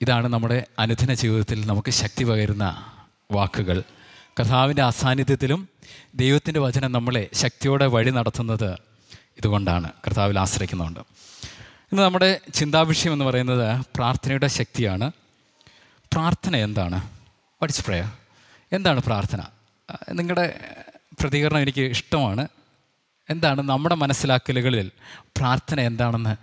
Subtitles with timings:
[0.00, 2.92] ഇതാണ് നമ്മുടെ അനുദിന ജീവിതത്തിൽ നമുക്ക് ശക്തി പകരുന്ന
[3.32, 3.82] വാക്കുകൾ.
[4.40, 5.68] കർത്താവിന്റെ അസാന്നിധ്യത്തിലും
[6.14, 8.72] ദൈവത്തിന്റെ വചനം നമ്മളെ ശക്തിയോടെ വഴി നടത്തുന്നത്
[9.38, 9.90] ഇതുകൊണ്ടാണ്.
[10.06, 11.00] കർത്താവിൽ ആശ്രയിക്കുന്നതുകൊണ്ട്.
[11.92, 15.10] ഇന്ന് നമ്മുടെ ചിന്താവിഷയം എന്ന് പറയുന്നത് പ്രാർത്ഥനയുടെ ശക്തിയാണ്.
[16.12, 17.10] പ്രാർത്ഥന എന്താണ്?
[17.62, 18.12] പഠിച്ച് പ്രയർ
[18.72, 19.42] എന്താണ് പ്രാർത്ഥന?
[20.12, 20.74] നിങ്ങളുടെ
[21.20, 22.48] പ്രതികരണം എനിക്ക് ഇഷ്ടമാണ്.
[23.30, 24.90] എന്താണ് നമ്മുടെ മനസ്സിലാക്കലുകളിൽ
[25.36, 26.36] പ്രാർത്ഥന എന്താണെന്ന്?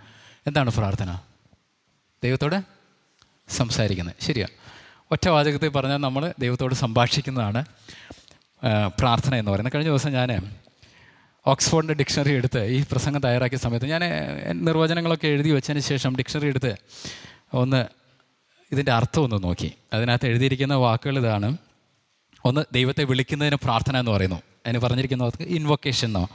[0.46, 1.18] എന്താണ് പ്രാർത്ഥന?
[2.24, 2.73] ദൈവത്തോട്
[3.48, 4.14] സംസാരിക്കുന്നത്.
[4.20, 4.46] ശരിയാ.
[5.12, 7.64] ഒറ്റ വാചകത്തിൽ പറഞ്ഞാൽ നമ്മൾ ദൈവത്തോട് സംഭാഷിക്കുന്നതാണ്
[8.98, 9.72] പ്രാർത്ഥന എന്ന് പറയുന്നത്.
[9.74, 10.56] കഴിഞ്ഞ ദിവസം ഞാൻ
[11.46, 14.00] ഓക്സ്ഫോർഡിന്റെ ഡിക്ഷണറി എടുത്ത് ഈ പ്രസംഗം തയ്യാറാക്കിയ സമയത്ത് ഞാൻ
[14.52, 16.76] നിർവചനങ്ങളൊക്കെ എഴുതി വെച്ചതിന് ശേഷം ഡിക്ഷണറി എടുത്ത്
[17.54, 17.86] ഒന്ന്
[18.72, 19.72] ഇതിന്റെ അർത്ഥം ഒന്ന് നോക്കി.
[19.92, 21.56] അതിനകത്ത് എഴുതിയിരിക്കുന്ന വാക്കുകൾ ഇതാണ്
[22.44, 24.36] ഒന്ന് ദൈവത്തെ വിളിക്കുന്നതിന് പ്രാർത്ഥന എന്ന് പറയുന്നു.
[24.36, 26.28] അതിന് പറഞ്ഞിരിക്കുന്ന വാക്ക് ഇൻവൊക്കേഷൻ എന്നോ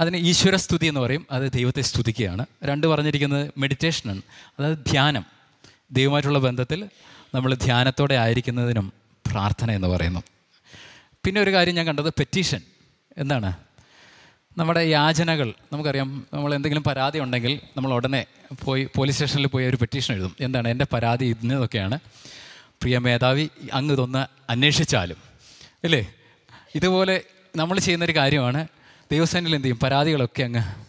[0.00, 1.26] അതിന് ഈശ്വര സ്തുതി എന്ന് പറയും.
[1.30, 2.46] അത് ദൈവത്തെ സ്തുതിക്കുകയാണ്.
[2.64, 4.22] രണ്ട് പറഞ്ഞിരിക്കുന്നത് മെഡിറ്റേഷനാണ്
[4.58, 5.39] അതായത് ധ്യാനം.
[5.92, 6.88] ദൈവമായിട്ടുള്ള ബന്ധത്തിൽ
[7.34, 8.92] നമ്മൾ ധ്യാനത്തോടെ ആയിരിക്കുന്നതിനും
[9.30, 10.22] പ്രാർത്ഥന എന്ന് പറയുന്നു.
[11.24, 12.60] പിന്നെ ഒരു കാര്യം ഞാൻ കണ്ടത് പെറ്റീഷൻ
[13.18, 13.52] എന്താണ്?
[14.58, 18.26] നമ്മുടെ യാചനകൾ നമുക്കറിയാം നമ്മൾ എന്തെങ്കിലും പരാതി ഉണ്ടെങ്കിൽ നമ്മൾ ഉടനെ
[18.64, 20.36] പോയി പോലീസ് സ്റ്റേഷനിൽ പോയി ഒരു പെറ്റീഷൻ എഴുതും.
[20.40, 20.68] എന്താണ്?
[20.68, 21.98] എന്റെ പരാതി ഇന്നതൊക്കെയാണ്.
[22.82, 25.16] പ്രിയ മേധാവി അങ്ങ് ഇതൊന്ന് അന്വേഷിച്ചാലും.
[25.84, 26.12] അല്ലേ?
[26.74, 27.22] ഇതുപോലെ
[27.56, 28.66] നമ്മൾ ചെയ്യുന്നൊരു കാര്യമാണ്
[29.12, 29.78] ദൈവസേനയിൽ എന്ത് ചെയ്യും?
[29.78, 30.84] പരാതികളൊക്കെ അങ്ങ്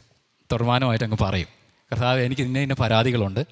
[0.52, 1.48] തുറമാനമായിട്ട് അങ്ങ് പറയും.
[1.92, 3.46] കർത്താവ് എനിക്ക് ഇന്ന ഇന്ന പരാതികളുണ്ട്.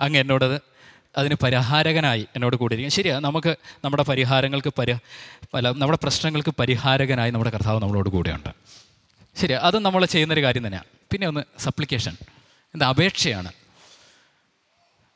[0.00, 0.71] അങ്ങ് എന്നോടത്
[1.16, 4.92] അതിന് പരിഹാരകനായി എന്നോട് കൂടിയിരിക്കും ശരിയാ നമുക്ക് നമ്മുടെ പരിഹാരങ്ങൾക്ക് പരി
[5.54, 8.48] അല്ല നമ്മുടെ പ്രശ്നങ്ങൾക്ക് പരിഹാരകനായി നമ്മുടെ കർത്താവ് നമ്മളോട് കൂടെയുണ്ട്.
[9.40, 12.16] ശരി അത് നമ്മൾ ചെയ്യുന്നൊരു കാര്യം തന്നെയാണ് പിന്നെ ഒന്ന് സപ്ലിക്കേഷൻ.
[12.74, 13.52] എന്താ അപേക്ഷയാണ്.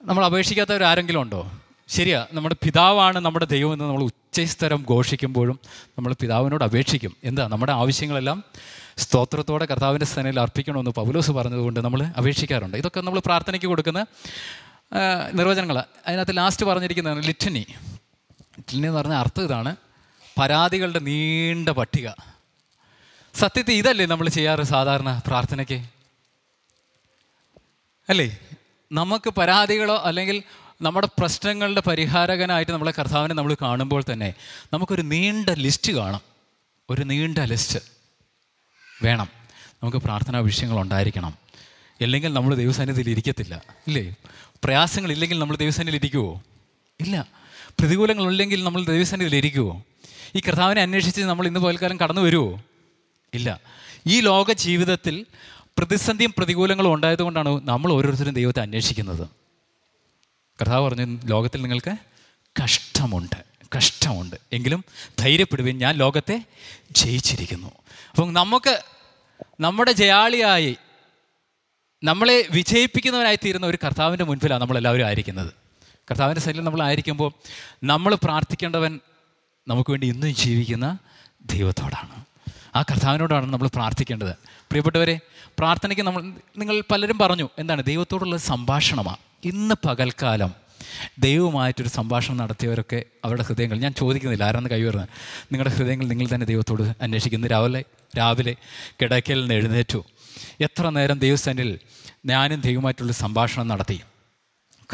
[0.05, 1.53] നമ്മൾ അപേക്ഷിക്കാത്തവർ ആരെങ്കിലും ഉണ്ടോ?
[1.88, 7.16] ശരിയാ നമ്മുടെ പിതാവാണ് നമ്മുടെ ദൈവം എന്ന് നമ്മൾ ഉച്ചസ്ഥരം ഘോഷിക്കുമ്പോഴും നമ്മൾ പിതാവിനോട് അപേക്ഷിക്കും.
[7.25, 8.44] എന്താ നമ്മുടെ ആവശ്യങ്ങളെല്ലാം
[8.98, 12.77] സ്തോത്രത്തോടെ കർത്താവിന്റെ സ്ഥാനയിൽ അർപ്പിക്കണമെന്ന് പൗലോസ് പറഞ്ഞതുകൊണ്ട് നമ്മൾ അപേക്ഷിക്കാറുണ്ട്.
[12.77, 14.06] ഇതൊക്കെ നമ്മൾ പ്രാർത്ഥനയ്ക്ക് കൊടുക്കുന്ന
[15.33, 17.67] നിർവചനങ്ങൾ അതിനകത്ത് ലാസ്റ്റ് പറഞ്ഞിരിക്കുന്നതാണ് ലിറ്റനി.
[18.42, 19.77] ലിറ്റനി എന്ന് പറഞ്ഞ അർത്ഥം ഇതാണ്
[20.39, 22.09] പരാതികളുടെ നീണ്ട പട്ടിക.
[23.34, 25.87] സത്യത്തിൽ ഇതല്ലേ നമ്മൾ ചെയ്യാറ് സാധാരണ പ്രാർത്ഥനയ്ക്ക്?
[28.09, 28.38] അല്ലേ?
[28.93, 30.43] നമുക്ക് പരാതികളോ അല്ലെങ്കിൽ
[30.83, 34.34] നമ്മുടെ പ്രശ്നങ്ങളുടെ പരിഹാരകനായിട്ട് നമ്മളെ കർത്താവിനെ നമ്മൾ കാണുമ്പോൾ തന്നെ
[34.72, 36.21] നമുക്കൊരു നീണ്ട ലിസ്റ്റ് കാണാം.
[36.91, 37.78] ഒരു നീണ്ട ലിസ്റ്റ്
[39.03, 39.28] വേണം.
[39.83, 41.39] നമുക്ക് പ്രാർത്ഥനാ വിഷയങ്ങൾ ഉണ്ടായിരിക്കണം.
[42.00, 43.62] അല്ലെങ്കിൽ നമ്മൾ ദൈവസന്നിധിയിൽ ഇരിക്കത്തില്ല.
[43.87, 44.15] ഇല്ലേ?
[44.65, 46.43] പ്രയാസങ്ങളില്ലെങ്കിൽ നമ്മൾ ദൈവസന്നിധിയിൽ ഇരിക്കുമോ
[47.00, 47.27] ഇല്ല.
[47.81, 49.83] പ്രതികൂലങ്ങളില്ലെങ്കിൽ നമ്മൾ ദൈവസന്നിധിയിൽ ഇരിക്കുമോ
[50.34, 52.62] ഈ കർത്താവിനെ അന്വേഷിച്ച് നമ്മൾ ഇന്ന് പോൽക്കാലം കടന്നു വരുമോ
[53.34, 53.61] ഇല്ല.
[54.06, 55.27] ഈ ലോക ജീവിതത്തിൽ
[55.78, 59.28] പ്രതിസന്ധിയും പ്രതികൂലങ്ങളും ഉണ്ടായതുകൊണ്ടാണ് നമ്മൾ ഓരോരുത്തരും ദൈവത്തെ അന്വേഷിക്കുന്നത്.
[60.61, 61.97] കർത്താവ് പറഞ്ഞു ലോകത്തിൽ നിങ്ങൾക്ക്
[62.65, 64.37] കഷ്ടമുണ്ട് കഷ്ടമുണ്ട്.
[64.53, 64.84] എങ്കിലും
[65.19, 65.78] ധൈര്യപ്പെടുവിൻ.
[65.78, 66.45] ഞാൻ ലോകത്തെ
[66.91, 67.72] ജയിച്ചിരിക്കുന്നു.
[68.11, 68.83] അപ്പം നമുക്ക്
[69.61, 70.77] നമ്മുടെ ജയാളിയായി
[72.09, 75.53] നമ്മളെ വിജയിപ്പിക്കുന്നവനായി തീരുന്ന ഒരു കർത്താവിന്റെ മുൻപിലാണ് നമ്മളെല്ലാവരും ആയിരിക്കുന്നത്.
[76.11, 77.31] കർത്താവിന്റെ സൈഡിൽ നമ്മൾ ആയിരിക്കുമ്പോൾ
[77.84, 78.93] നമ്മൾ പ്രാർത്ഥിക്കേണ്ടവൻ
[79.69, 80.99] നമുക്ക് വേണ്ടി ഇന്നും ജീവിക്കുന്ന
[81.53, 82.16] ദൈവത്തോടാണ്.
[82.77, 84.33] ആ കർത്താവിനോടാണ് നമ്മൾ പ്രാർത്ഥിക്കേണ്ടത്.
[84.71, 85.21] പ്രിയപ്പെട്ടവരെ
[85.59, 86.22] പ്രാർത്ഥനയ്ക്ക് നമ്മൾ
[86.56, 90.53] നിങ്ങൾ പലരും പറഞ്ഞു എന്താണ് ദൈവത്തോടുള്ള സംഭാഷണമാണ് ഇന്ന് പകൽക്കാലം
[91.19, 95.09] ദൈവമായിട്ടൊരു സംഭാഷണം നടത്തിയവരൊക്കെ അവരുടെ ഹൃദയങ്ങൾ ഞാൻ ചോദിക്കുന്നില്ല ആരാന്ന് കൈവരുന്നത്
[95.53, 97.47] നിങ്ങളുടെ ഹൃദയങ്ങൾ നിങ്ങൾ തന്നെ ദൈവത്തോട് അന്വേഷിക്കുന്നു.
[97.49, 97.84] രാവിലെ
[98.19, 98.56] രാവിലെ
[99.03, 100.05] കിടക്കയിൽ നിന്ന് എഴുന്നേറ്റു.
[100.60, 101.78] എത്ര നേരം ദൈവസേനയിൽ
[102.26, 104.00] ഞാനും ദൈവമായിട്ടുള്ള സംഭാഷണം നടത്തി?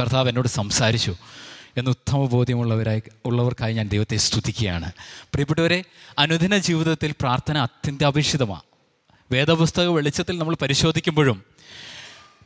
[0.01, 1.17] കർത്താവ് എന്നോട് സംസാരിച്ചു.
[1.77, 4.93] എന്ന് ഉത്തമ ബോധ്യമുള്ളവരായി ഉള്ളവർക്കായി ഞാൻ ദൈവത്തെ സ്തുതിക്കുകയാണ്.
[5.01, 5.85] പ്രിയപ്പെട്ടവരെ
[6.19, 8.63] അനുദിന ജീവിതത്തിൽ പ്രാർത്ഥന അത്യന്താപേക്ഷിതമാണ്
[9.33, 11.45] വേദപുസ്തക വെളിച്ചത്തിൽ നമ്മൾ പരിശോധിക്കുമ്പോഴും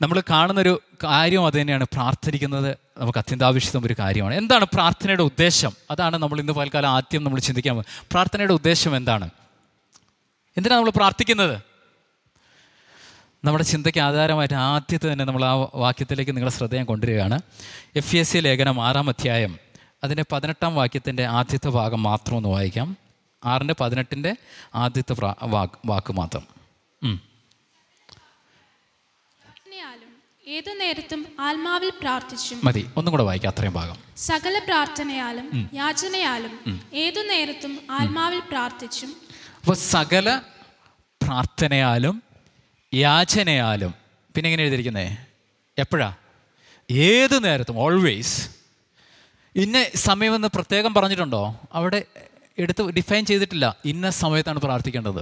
[0.03, 1.85] നമ്മൾ കാണുന്നൊരു കാര്യം അത് തന്നെയാണ്.
[1.85, 4.35] പ്രാർത്ഥിക്കുന്നത് നമുക്ക് അത്യന്താപേക്ഷിതം ഒരു കാര്യമാണ്.
[4.35, 5.73] എന്താണ് പ്രാർത്ഥനയുടെ ഉദ്ദേശം?
[5.91, 7.81] അതാണ് നമ്മൾ ഇന്ന് പൽക്കാലം ആദ്യം നമ്മൾ ചിന്തിക്കാൻ.
[7.81, 9.31] പ്രാർത്ഥനയുടെ ഉദ്ദേശം എന്താണ്?
[10.57, 11.76] എന്തിനാണ് നമ്മൾ പ്രാർത്ഥിക്കുന്നത്?
[13.45, 17.41] നമ്മുടെ ചിന്തയ്ക്ക് ആധാരമായിട്ട് ആദ്യത്തെ തന്നെ നമ്മൾ ആ വാക്യത്തിലേക്ക് നിങ്ങളുടെ ശ്രദ്ധ ഞാൻ കൊണ്ടുവരികയാണ്.
[17.97, 19.59] എഫ് എസ് സി ലേഖനം ആറാം അധ്യായം.
[20.05, 22.97] അതിന്റെ പതിനെട്ടാം വാക്യത്തിന്റെ ആദ്യത്തെ ഭാഗം മാത്രം ഒന്ന് വായിക്കാം.
[23.45, 24.37] ആറിന്റെ പതിനെട്ടിന്റെ
[24.75, 26.45] ആദ്യത്തെ വാക്ക് വാക്ക് മാത്രം.
[30.49, 32.91] ഏതു നേരത്തും ആത്മാവിൽ പ്രാർത്ഥിച്ചും മതി.
[32.97, 33.97] ഒന്നും കൂടെ വായിക്കാം അത്രയും ഭാഗം.
[34.17, 39.17] സകല പ്രാർത്ഥനയാലും യാചനയാലും ഏതു നേരത്തും ആത്മാവിൽ പ്രാർത്ഥിച്ചും
[39.61, 40.41] അപ്പോൾ സകല
[41.23, 42.23] പ്രാർത്ഥനയാലും
[42.95, 43.95] യാചനയാലും
[44.35, 45.17] പിന്നെ എങ്ങനെ എഴുതിയിരിക്കുന്നേ?
[45.79, 46.15] എപ്പോഴാ?
[46.91, 48.51] ഏത് നേരത്തും ഓൾവേസ്
[49.57, 51.61] ഇന്ന സമയമെന്ന് പ്രത്യേകം പറഞ്ഞിട്ടുണ്ടോ?
[51.73, 52.03] അവിടെ
[52.59, 53.77] എടുത്ത് ഡിഫൈൻ ചെയ്തിട്ടില്ല.
[53.85, 55.19] ഇന്ന സമയത്താണ് പ്രാർത്ഥിക്കേണ്ടത്.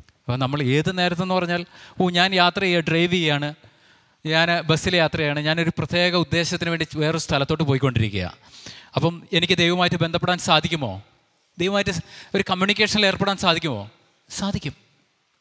[0.00, 1.66] അപ്പോൾ നമ്മൾ ഏത് നേരത്തെന്ന് പറഞ്ഞാൽ
[2.00, 3.54] ഓ ഞാൻ യാത്ര ചെയ്യുക ഡ്രൈവ് ചെയ്യാണ്.
[4.26, 5.40] ഞാൻ ബസ്സിൽ യാത്രയാണ്.
[5.40, 8.36] ഞാനൊരു പ്രത്യേക ഉദ്ദേശത്തിന് വേണ്ടി വേറൊരു സ്ഥലത്തോട്ട് പോയിക്കൊണ്ടിരിക്കുക
[8.96, 11.02] അപ്പം എനിക്ക് ദൈവമായിട്ട് ബന്ധപ്പെടാൻ സാധിക്കുമോ?
[11.58, 11.90] ദൈവമായിട്ട്
[12.34, 13.90] ഒരു കമ്മ്യൂണിക്കേഷനിൽ ഏർപ്പെടാൻ സാധിക്കുമോ?
[14.30, 14.72] സാധിക്കും.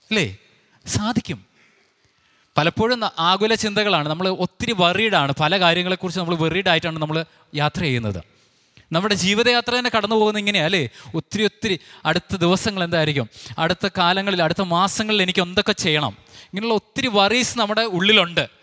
[0.10, 0.38] അല്ലേ?
[0.88, 1.46] സാധിക്കും.
[2.58, 4.10] പലപ്പോഴും ആകുല ചിന്തകളാണ്.
[4.10, 7.26] നമ്മൾ ഒത്തിരി വറീഡാണ് പല കാര്യങ്ങളെക്കുറിച്ച് നമ്മൾ വെറീഡായിട്ടാണ് നമ്മൾ
[7.56, 8.24] യാത്ര ചെയ്യുന്നത്.
[8.92, 10.90] നമ്മുടെ ജീവിതയാത്ര തന്നെ കടന്നു പോകുന്നത് ഇങ്ങനെയാ അല്ലേ?
[11.16, 13.30] ഒത്തിരി ഒത്തിരി അടുത്ത ദിവസങ്ങൾ എന്തായിരിക്കും?
[13.60, 16.18] അടുത്ത കാലങ്ങളിൽ അടുത്ത മാസങ്ങളിൽ എനിക്ക് എന്തൊക്കെ ചെയ്യണം?
[16.40, 18.57] ഇങ്ങനെയുള്ള ഒത്തിരി വറീസ് നമ്മുടെ ഉള്ളിലുണ്ട്.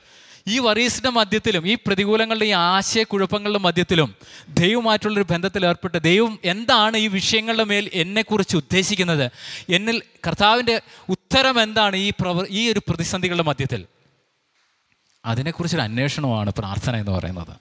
[0.48, 4.14] ഈ വറീസിന്റെ മധ്യത്തിലും ഈ പ്രതികൂലങ്ങളുടെ ഈ ആശയക്കുഴപ്പങ്ങളുടെ മധ്യത്തിലും
[4.48, 9.30] ദൈവമായിട്ടുള്ളൊരു ബന്ധത്തിൽ ഏർപ്പെട്ട് ദൈവം എന്താണ് ഈ വിഷയങ്ങളുടെ മേൽ എന്നെക്കുറിച്ച് ഉദ്ദേശിക്കുന്നത്?
[9.68, 13.86] എന്നിൽ കർത്താവിന്റെ ഉത്തരം എന്താണ് ഈ പ്രവ ഈ ഒരു പ്രതിസന്ധികളുടെ മധ്യത്തിൽ?
[15.24, 17.54] അതിനെക്കുറിച്ചൊരു അന്വേഷണമാണ് പ്രാർത്ഥന എന്ന് പറയുന്നത്.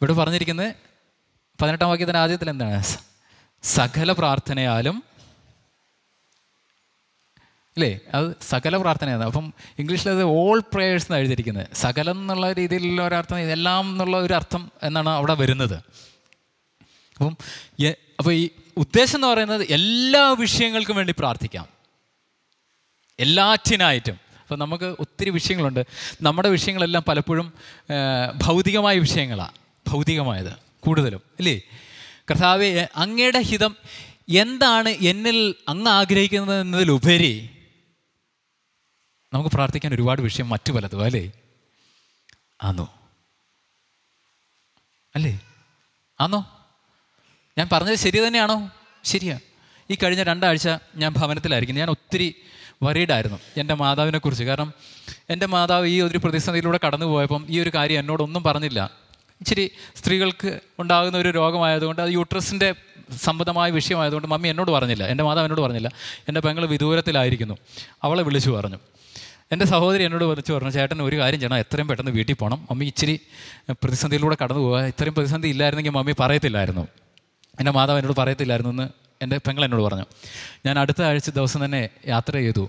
[0.00, 0.74] ഇവിടെ പറഞ്ഞിരിക്കുന്നത്
[1.62, 2.82] പതിനെട്ടാം വാക്യത്തിന്റെ ആദ്യത്തിൽ എന്താണ്?
[3.62, 5.04] സകല പ്രാർത്ഥനയാലും
[7.78, 9.24] അല്ലേ അത് സകല പ്രാർത്ഥനയാണ്.
[9.24, 11.66] അപ്പം ഇംഗ്ലീഷിൽ അത് ഓൾ പ്രേയേഴ്സ് എന്ന് എഴുതിയിരിക്കുന്നത്.
[11.74, 15.74] സകലം എന്നുള്ള രീതിയിലുള്ള ഒരർത്ഥം ഇതെല്ലാം എന്നുള്ള ഒരു അർത്ഥം എന്നാണ് അവിടെ വരുന്നത്.
[17.16, 17.36] അപ്പം
[18.18, 21.66] അപ്പോൾ ഈ ഉദ്ദേശം എന്ന് പറയുന്നത് എല്ലാ വിഷയങ്ങൾക്കും വേണ്ടി പ്രാർത്ഥിക്കാം.
[23.20, 24.16] എല്ലാറ്റിനായിട്ടും.
[24.42, 25.86] അപ്പോൾ നമുക്ക് ഒത്തിരി വിഷയങ്ങളുണ്ട്.
[26.22, 27.52] നമ്മുടെ വിഷയങ്ങളെല്ലാം പലപ്പോഴും
[28.36, 29.52] ഭൗതികമായ വിഷയങ്ങളാണ്
[29.88, 30.52] ഭൗതികമായത്.
[30.80, 31.20] കൂടുതലും.
[31.38, 31.60] അല്ലേ
[32.30, 33.76] കർത്താവ് അങ്ങയുടെ ഹിതം
[34.28, 37.50] എന്താണ് എന്നിൽ അങ്ങ് ആഗ്രഹിക്കുന്നത് എന്നതിലുപരി
[39.32, 41.32] നമുക്ക് പ്രാർത്ഥിക്കാൻ ഒരുപാട് വിഷയം മറ്റു പലതും അല്ലേ?
[42.62, 42.94] ആന്നോ?
[45.14, 45.40] അല്ലേ?
[46.20, 46.66] ആന്നോ?
[47.58, 48.70] ഞാൻ പറഞ്ഞത് ശരി തന്നെയാണോ?
[49.04, 49.38] ശരിയാ.
[49.90, 51.80] ഈ കഴിഞ്ഞ രണ്ടാഴ്ച ഞാൻ ഭവനത്തിലായിരിക്കുന്നു.
[51.80, 52.34] ഞാൻ ഒത്തിരി
[52.82, 54.44] വറീഡായിരുന്നു എന്റെ മാതാവിനെക്കുറിച്ച്.
[54.44, 54.74] കാരണം
[55.30, 59.07] എന്റെ മാതാവ് ഈ ഒരു പ്രതിസന്ധിയിലൂടെ കടന്നു പോയപ്പം ഈ ഒരു കാര്യം എന്നോടൊന്നും പറഞ്ഞില്ല.
[59.40, 62.74] ഇച്ചിരി സ്ത്രീകൾക്ക് ഉണ്ടാകുന്ന ഒരു രോഗമായതുകൊണ്ട് അത് യൂട്രസിന്റെ
[63.22, 65.06] സംബന്ധമായ വിഷയമായതുകൊണ്ട് മമ്മി എന്നോട് പറഞ്ഞില്ല.
[65.06, 65.90] എന്റെ മാതാവ് എന്നോട് പറഞ്ഞില്ല.
[66.28, 67.56] എന്റെ പെങ്ങൾ വിദൂരത്തിലായിരിക്കുന്നു.
[68.02, 68.78] അവളെ വിളിച്ചു പറഞ്ഞു.
[69.52, 71.58] എന്റെ സഹോദരി എന്നോട് വിളിച്ചു പറഞ്ഞു ചേട്ടൻ ഒരു കാര്യം ചെയ്യണം.
[71.58, 73.20] എത്രയും പെട്ടെന്ന് വീട്ടിൽ പോകണം മമ്മി ഇച്ചിരി
[73.70, 76.88] പ്രതിസന്ധിയിലൂടെ കടന്നു പോകുക ഇത്രയും പ്രതിസന്ധി ഇല്ലായിരുന്നെങ്കിൽ മമ്മി പറയത്തില്ലായിരുന്നു.
[77.58, 78.88] എന്റെ മാതാവ് എന്നോട് പറയത്തില്ലായിരുന്നു എന്ന്
[79.22, 80.04] എന്റെ പെങ്ങൾ എന്നോട് പറഞ്ഞു.
[80.66, 82.68] ഞാൻ അടുത്ത ആഴ്ച ദിവസം തന്നെ യാത്ര ചെയ്തു.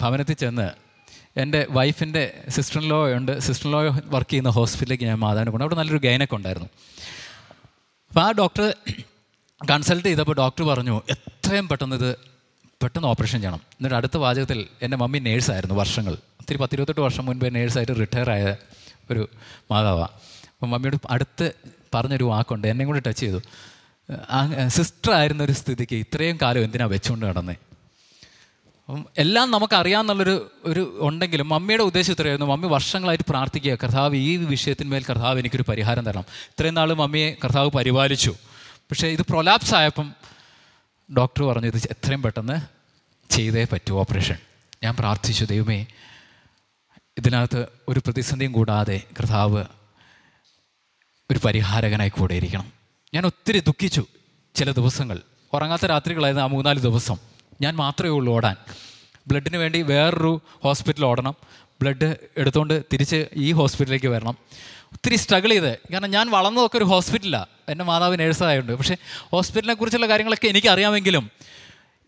[0.00, 0.89] ഭവനത്തിൽ ചെന്ന്
[1.36, 3.40] എന്റെ വൈഫിന്റെ സിസ്റ്റർ ലോ ഉണ്ട്.
[3.40, 3.80] സിസ്റ്റർ ലോ
[4.14, 6.68] വർക്ക് ചെയ്യുന്ന ഹോസ്പിറ്റലിലേക്ക് ഞാൻ മാതാവിനെ കൊണ്ട് അവിടെ നല്ലൊരു ഗൈനൊക്കെ ഉണ്ടായിരുന്നു.
[8.10, 8.74] അപ്പോൾ ആ ഡോക്ടർ
[9.70, 12.10] കൺസൾട്ട് ചെയ്തപ്പോൾ ഡോക്ടർ പറഞ്ഞു എത്രയും പെട്ടെന്ന് ഇത്
[12.82, 13.60] പെട്ടെന്ന് ഓപ്പറേഷൻ ചെയ്യണം.
[13.78, 16.14] എന്നിട്ട് അടുത്ത വാചകത്തിൽ എന്റെ മമ്മി നേഴ്സായിരുന്നു വർഷങ്ങൾ.
[16.40, 18.56] ഒത്തിരി പത്തിരുപത്തെട്ട് വർഷം മുൻപേ നേഴ്സായിട്ട് റിട്ടയർ ആയ
[19.10, 19.28] ഒരു
[19.70, 20.14] മാതാവാണ്
[20.52, 21.52] അപ്പം മമ്മിയോട് അടുത്ത്
[21.94, 22.68] പറഞ്ഞൊരു വാക്കുണ്ട്.
[22.68, 23.40] എന്നെ കൂടി ടച്ച് ചെയ്തു.
[24.68, 27.69] സിസ്റ്റർ ആയിരുന്ന ഒരു സ്ഥിതിക്ക് ഇത്രയും കാലം എന്തിനാണ് വെച്ചുകൊണ്ട് അപ്പം
[29.18, 32.52] എല്ലാം നമുക്കറിയാമെന്നുള്ളൊരു ഒരു ഉണ്ടെങ്കിലും മമ്മിയുടെ ഉദ്ദേശം ഇത്രയായിരുന്നു.
[32.52, 36.24] മമ്മി വർഷങ്ങളായിട്ട് പ്രാർത്ഥിക്കുക കർത്താവ് ഈ വിഷയത്തിന്മേൽ കർത്താവ് എനിക്കൊരു പരിഹാരം തരണം.
[36.30, 38.34] ഇത്രയും നാൾ മമ്മിയെ കർത്താവ് പരിപാലിച്ചു.
[38.90, 40.14] പക്ഷേ ഇത് പ്രൊലാപ്സ് ആയപ്പം
[41.16, 42.56] ഡോക്ടർ പറഞ്ഞു ഇത് എത്രയും പെട്ടെന്ന്
[43.32, 44.36] ചെയ്തേ പറ്റൂ ഓപ്പറേഷൻ
[44.82, 45.86] ഞാൻ പ്രാർത്ഥിച്ചു ദൈവമേ
[47.18, 49.64] ഇതിനകത്ത് ഒരു പ്രതിസന്ധിയും കൂടാതെ കർത്താവ്
[51.30, 52.72] ഒരു പരിഹാരകനായി കൂടെ ഇരിക്കണം
[53.14, 54.06] ഞാൻ ഒത്തിരി ദുഃഖിച്ചു
[54.54, 55.20] ചില ദിവസങ്ങൾ.
[55.52, 57.29] ഉറങ്ങാത്ത രാത്രികളായിരുന്നു ആ മൂന്നാൽ ദിവസം.
[57.60, 58.56] ഞാൻ മാത്രമേ ഉള്ളൂ ഓടാൻ.
[59.26, 61.34] ബ്ലഡിന് വേണ്ടി വേറൊരു ഹോസ്പിറ്റൽ ഓടണം.
[61.80, 64.36] ബ്ലഡ് എടുത്തുകൊണ്ട് തിരിച്ച് ഈ ഹോസ്പിറ്റലിലേക്ക് വരണം.
[64.92, 65.78] ഒത്തിരി സ്ട്രഗിൾ ചെയ്ത്.
[65.92, 68.96] കാരണം ഞാൻ വളർന്നതൊക്കെ ഒരു ഹോസ്പിറ്റലാണ് എന്റെ മാതാവ് നേഴ്സായതുകൊണ്ട് പക്ഷേ
[69.32, 71.30] ഹോസ്പിറ്റലിനെ കുറിച്ചുള്ള കാര്യങ്ങളൊക്കെ എനിക്കറിയാമെങ്കിലും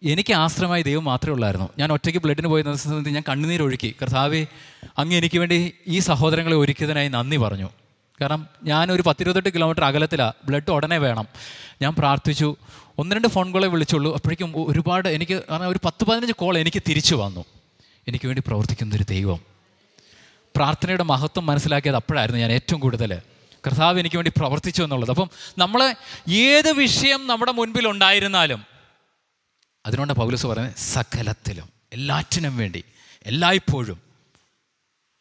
[0.03, 1.69] എനിക്ക് ആശ്രയമായി ദൈവം മാത്രമേ ഉള്ളായിരുന്നു.
[1.79, 4.47] ഞാൻ ഒറ്റയ്ക്ക് ബ്ലഡിന് പോയി ദിവസത്തിൽ ഞാൻ കണ്ണുനീരൊഴുക്കി കർത്താവെ
[4.99, 7.71] അങ്ങ് എനിക്ക് വേണ്ടി ഈ സഹോദരങ്ങളെ ഒരുക്കിയതിനായി നന്ദി പറഞ്ഞു.
[8.21, 11.27] കാരണം ഞാനൊരു പത്തിരുപത്തെട്ട് കിലോമീറ്റർ അകലത്തിലാണ് ബ്ലഡ് ഉടനെ വേണം.
[11.83, 12.57] ഞാൻ പ്രാർത്ഥിച്ചു.
[12.99, 14.15] ഒന്ന് രണ്ട് ഫോൺ കോളെ വിളിച്ചുള്ളൂ.
[14.15, 15.35] അപ്പോഴേക്കും ഒരുപാട് എനിക്ക്
[15.69, 17.45] ഒരു പത്ത് പതിനഞ്ച് കോൾ എനിക്ക് തിരിച്ചു വന്നു.
[18.09, 19.41] എനിക്ക് വേണ്ടി പ്രവർത്തിക്കുന്ന ഒരു ദൈവം.
[20.57, 23.21] പ്രാർത്ഥനയുടെ മഹത്വം മനസ്സിലാക്കിയത് അപ്പോഴായിരുന്നു ഞാൻ ഏറ്റവും കൂടുതൽ
[23.67, 25.11] കർത്താവ് എനിക്ക് വേണ്ടി പ്രവർത്തിച്ചു എന്നുള്ളത്.
[25.11, 25.95] അപ്പം നമ്മൾ
[26.29, 28.65] ഏത് വിഷയം നമ്മുടെ മുൻപിൽ ഉണ്ടായിരുന്നാലും
[29.87, 32.85] അതിനോട് പൗലസ് പറയുന്നത് സകലത്തിലും എല്ലാറ്റിനും വേണ്ടി
[33.27, 33.99] എല്ലായ്പ്പോഴും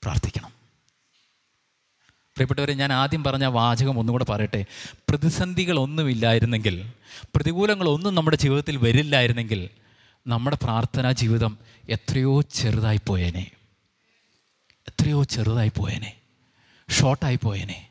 [0.04, 0.61] പ്രാർത്ഥിക്കണം.
[2.36, 4.66] പ്രിയപ്പെട്ടവരെ ഞാൻ ആദ്യം പറഞ്ഞ വാചകം ഒന്നുകൂടെ പറയട്ടെ.
[5.10, 6.90] പ്രതിസന്ധികളൊന്നുമില്ലായിരുന്നെങ്കിൽ
[7.36, 9.70] പ്രതികൂലങ്ങളൊന്നും നമ്മുടെ ജീവിതത്തിൽ വരില്ലായിരുന്നെങ്കിൽ
[10.28, 11.58] നമ്മുടെ പ്രാർത്ഥനാ ജീവിതം
[11.90, 13.52] എത്രയോ ചെറുതായി പോയേനെ
[14.88, 16.14] എത്രയോ ചെറുതായി പോയേനെ
[16.90, 17.88] ഷോർട്ടായി പോയേനെ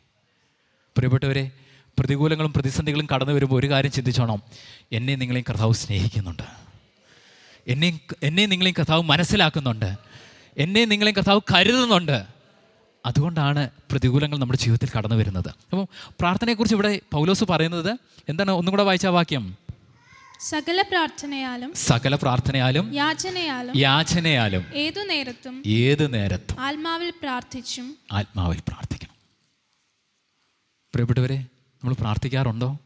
[0.96, 1.50] പ്രിയപ്പെട്ടവരെ
[1.98, 4.42] പ്രതികൂലങ്ങളും പ്രതിസന്ധികളും കടന്നു വരുമ്പോൾ ഒരു കാര്യം ചിന്തിച്ചോണം.
[4.92, 6.42] എന്നെ നിങ്ങളെയും കർത്താവ് സ്നേഹിക്കുന്നുണ്ട്.
[7.68, 9.96] എന്നെയും എന്നെയും നിങ്ങളെയും കർത്താവ് മനസ്സിലാക്കുന്നുണ്ട്.
[10.58, 12.39] എന്നെയും നിങ്ങളെയും കർത്താവ് കരുതുന്നുണ്ട്.
[13.06, 15.48] അതുകൊണ്ടാണ് പ്രതികൂലങ്ങൾ നമ്മുടെ ജീവിതത്തിൽ കടന്നു വരുന്നത്.
[15.48, 15.86] അപ്പം
[16.20, 17.96] പ്രാർത്ഥനയെക്കുറിച്ച് ഇവിടെ പൗലോസ് പറയുന്നത്
[18.28, 18.50] എന്താണ്?
[18.50, 19.56] ഒന്നും കൂടെ വായിച്ച വാക്യം.
[20.40, 29.14] സകല പ്രാർത്ഥനയാലും സകല പ്രാർത്ഥനയാലും യാചനയാലും യാചനയാലും ഏതു നേരത്തും ഏത് നേരത്തും ആത്മാവിൽ പ്രാർത്ഥിച്ചും ആത്മാവിൽ പ്രാർത്ഥിക്കണം.
[30.94, 32.78] പ്രിയപ്പെട്ടവരെ നമ്മൾ പ്രാർത്ഥിക്കാറുണ്ടോ?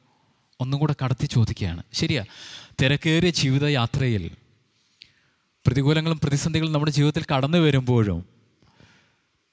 [0.60, 1.82] ഒന്നും കൂടെ കടത്തി ചോദിക്കുകയാണ്.
[1.92, 2.24] ശരിയാ
[2.82, 4.30] തിരക്കേറിയ ജീവിതയാത്രയിൽ
[5.66, 8.33] പ്രതികൂലങ്ങളും പ്രതിസന്ധികളും നമ്മുടെ ജീവിതത്തിൽ കടന്നു വരുമ്പോഴും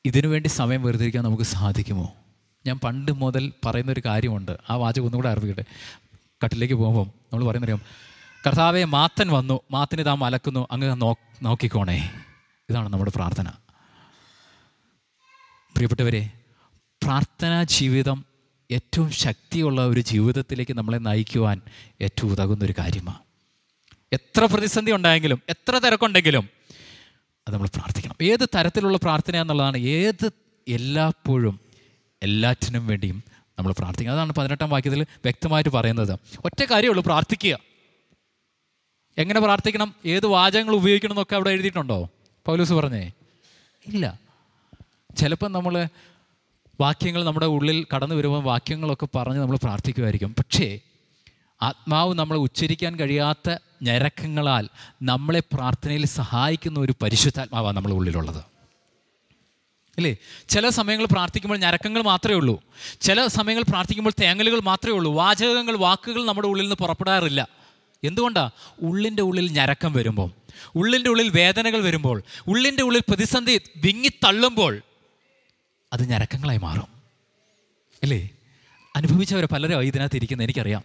[0.06, 2.14] ഇതിനു വേണ്ടി സമയം വേർതിരിക്കാൻ നമുക്ക് സാധിക്കുമോ?
[2.68, 4.58] ഞാൻ പണ്ട് മുതൽ പറയുന്നൊരു കാര്യമുണ്ട്.
[4.70, 5.66] ആ വാചകം ഒന്നുകൂടെ അറിവിക്കട്ടെ
[6.44, 7.82] കട്ടിലേക്ക് പോകുമ്പം നമ്മൾ പറയുന്നറിയാം
[8.48, 9.60] കർത്താവെ മാത്തൻ വന്നു.
[9.72, 10.68] മാത്തിന് താൻ മലക്കുന്നു.
[10.72, 12.12] അങ്ങ് നോ നോക്കിക്കോണേ.
[12.70, 13.48] ഇതാണ് നമ്മുടെ പ്രാർത്ഥന.
[15.74, 16.32] പ്രിയപ്പെട്ടവരെ
[17.04, 18.26] പ്രാർത്ഥനാ ജീവിതം
[18.72, 21.62] ഏറ്റവും ശക്തിയുള്ള ഒരു ജീവിതത്തിലേക്ക് നമ്മളെ നയിക്കുവാൻ
[22.02, 23.18] ഏറ്റവും ഉതകുന്ന ഒരു കാര്യമാണ്
[24.14, 26.50] എത്ര പ്രതിസന്ധി ഉണ്ടായെങ്കിലും എത്ര തിരക്കുണ്ടെങ്കിലും
[27.48, 28.16] അത് നമ്മൾ പ്രാർത്ഥിക്കണം.
[28.22, 30.32] ഏത് തരത്തിലുള്ള പ്രാർത്ഥന എന്നുള്ളതാണ് ഏത്
[30.68, 31.60] എല്ലാപ്പോഴും
[32.24, 33.24] എല്ലാറ്റിനും വേണ്ടിയും
[33.60, 36.20] നമ്മൾ പ്രാർത്ഥിക്കുക അതാണ് പതിനെട്ടാം വാക്യത്തിൽ വ്യക്തമായിട്ട് പറയുന്നത്.
[36.46, 37.60] ഒറ്റ കാര്യമുള്ളൂ പ്രാർത്ഥിക്കുക.
[39.18, 39.96] എങ്ങനെ പ്രാർത്ഥിക്കണം?
[40.06, 42.10] ഏത് വാചകങ്ങൾ ഉപയോഗിക്കണം എന്നൊക്കെ അവിടെ എഴുതിയിട്ടുണ്ടോ?
[42.46, 43.12] പൗലൂസ് പറഞ്ഞേ.
[43.88, 44.20] ഇല്ല.
[45.18, 45.88] ചിലപ്പം നമ്മൾ
[46.82, 50.36] വാക്യങ്ങൾ നമ്മുടെ ഉള്ളിൽ കടന്നു വരുമ്പോൾ വാക്യങ്ങളൊക്കെ പറഞ്ഞ് നമ്മൾ പ്രാർത്ഥിക്കുമായിരിക്കും.
[50.40, 50.80] പക്ഷേ
[51.62, 54.70] ആത്മാവ് നമ്മൾ ഉച്ചരിക്കാൻ കഴിയാത്ത ഞരക്കങ്ങളാൽ
[55.02, 58.44] നമ്മളെ പ്രാർത്ഥനയിൽ സഹായിക്കുന്ന ഒരു പരിശുദ്ധാത്മാവാണ് നമ്മുടെ ഉള്ളിലുള്ളത്.
[59.98, 60.18] അല്ലേ
[60.50, 62.64] ചില സമയങ്ങൾ പ്രാർത്ഥിക്കുമ്പോൾ ഞരക്കങ്ങൾ മാത്രമേ ഉള്ളൂ.
[63.02, 65.14] ചില സമയങ്ങൾ പ്രാർത്ഥിക്കുമ്പോൾ തേങ്ങലുകൾ മാത്രമേ ഉള്ളൂ.
[65.14, 67.48] വാചകങ്ങൾ വാക്കുകൾ നമ്മുടെ ഉള്ളിൽ നിന്ന് പുറപ്പെടാറില്ല.
[68.04, 70.32] എന്തുകൊണ്ടാണ് ഉള്ളിന്റെ ഉള്ളിൽ ഞരക്കം വരുമ്പോൾ
[70.76, 74.82] ഉള്ളിന്റെ ഉള്ളിൽ വേദനകൾ വരുമ്പോൾ ഉള്ളിന്റെ ഉള്ളിൽ പ്രതിസന്ധി വിങ്ങിത്തള്ളുമ്പോൾ
[75.94, 76.88] അത് ഞരക്കങ്ങളായി മാറും.
[78.04, 78.30] അല്ലേ
[78.96, 80.84] അനുഭവിച്ചവരെ പലരും ഇതിനകത്ത് ഇരിക്കുന്നത് എനിക്കറിയാം.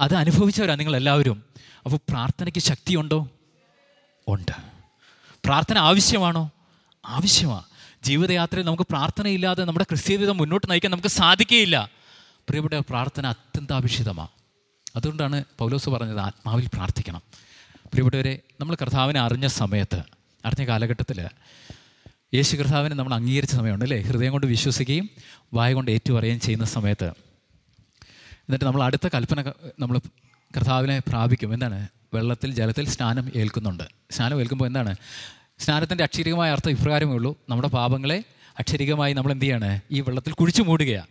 [0.00, 1.44] അത് അനുഭവിച്ചവരാണ് നിങ്ങളെല്ലാവരും.
[1.84, 3.28] അപ്പോൾ പ്രാർത്ഥനയ്ക്ക് ശക്തിയുണ്ടോ?
[4.28, 4.52] ഉണ്ട്.
[5.44, 6.50] പ്രാർത്ഥന ആവശ്യമാണോ?
[7.06, 7.64] ആവശ്യമാണ്
[8.04, 11.90] ജീവിതയാത്രയിൽ നമുക്ക് പ്രാർത്ഥനയില്ലാതെ നമ്മുടെ ക്രിസ്ത്യജീവിതം മുന്നോട്ട് നയിക്കാൻ നമുക്ക് സാധിക്കുകയില്ല.
[12.48, 14.28] പ്രിയപ്പെട്ട പ്രാർത്ഥന അത്യന്താപേക്ഷിതമാണ്
[14.96, 17.22] അതുകൊണ്ടാണ് പൗലോസ് പറഞ്ഞത് ആത്മാവിൽ പ്രാർത്ഥിക്കണം.
[17.84, 20.02] പ്രിയപ്പെട്ടവരെ നമ്മൾ കർത്താവിനെ അറിഞ്ഞ സമയത്ത്
[20.44, 21.28] അറിഞ്ഞ കാലഘട്ടത്തിൽ
[22.34, 24.00] യേശു കർത്താവിനെ നമ്മൾ അംഗീകരിച്ച സമയമുണ്ട് അല്ലേ?
[24.00, 25.10] ഹൃദയം കൊണ്ട് വിശ്വസിക്കുകയും
[25.54, 27.12] വായ കൊണ്ട് ഏറ്റുപറയുകയും ചെയ്യുന്ന സമയത്ത്
[28.44, 29.98] എന്നിട്ട് നമ്മൾ അടുത്ത കൽപ്പന നമ്മൾ
[30.56, 31.54] കർത്താവിനെ പ്രാപിക്കും.
[31.54, 31.88] എന്താണ്?
[32.14, 33.84] വെള്ളത്തിൽ ജലത്തിൽ സ്നാനം ഏൽക്കുന്നുണ്ട്.
[34.10, 34.96] സ്നാനം ഏൽക്കുമ്പോൾ എന്താണ്?
[35.58, 37.36] സ്നാനത്തിന്റെ അക്ഷരികമായ അർത്ഥം ഇപ്രകാരമേ ഉള്ളൂ.
[37.48, 38.24] നമ്മുടെ പാപങ്ങളെ
[38.58, 39.80] അക്ഷരികമായി നമ്മൾ എന്ത് ചെയ്യാണ്?
[39.90, 41.06] ഈ വെള്ളത്തിൽ കുഴിച്ചു മൂടുകയാണ്.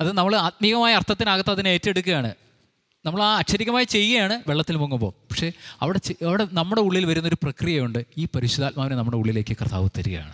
[0.00, 2.34] അത് നമ്മൾ ആത്മീയമായ അർത്ഥത്തിനകത്ത് അതിനെ ഏറ്റെടുക്കുകയാണ്.
[3.04, 5.10] നമ്മൾ ആ അക്ഷരികമായി ചെയ്യുകയാണ് വെള്ളത്തിൽ മുങ്ങുമ്പോൾ.
[5.10, 8.04] പക്ഷേ അവിടെ അവിടെ നമ്മുടെ ഉള്ളിൽ വരുന്നൊരു പ്രക്രിയയുണ്ട്.
[8.18, 10.32] ഈ പരിശുദ്ധാത്മാവിനെ നമ്മുടെ ഉള്ളിലേക്ക് കർത്താവ് തരികയാണ്.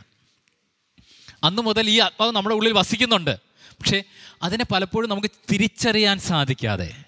[1.45, 3.48] അന്ന് മുതൽ ഈ ആത്മാവ് നമ്മുടെ ഉള്ളിൽ വസിക്കുന്നുണ്ട്.
[3.73, 4.03] പക്ഷേ
[4.43, 7.05] അതിനെ പലപ്പോഴും നമുക്ക് തിരിച്ചറിയാൻ സാധിക്കാതെ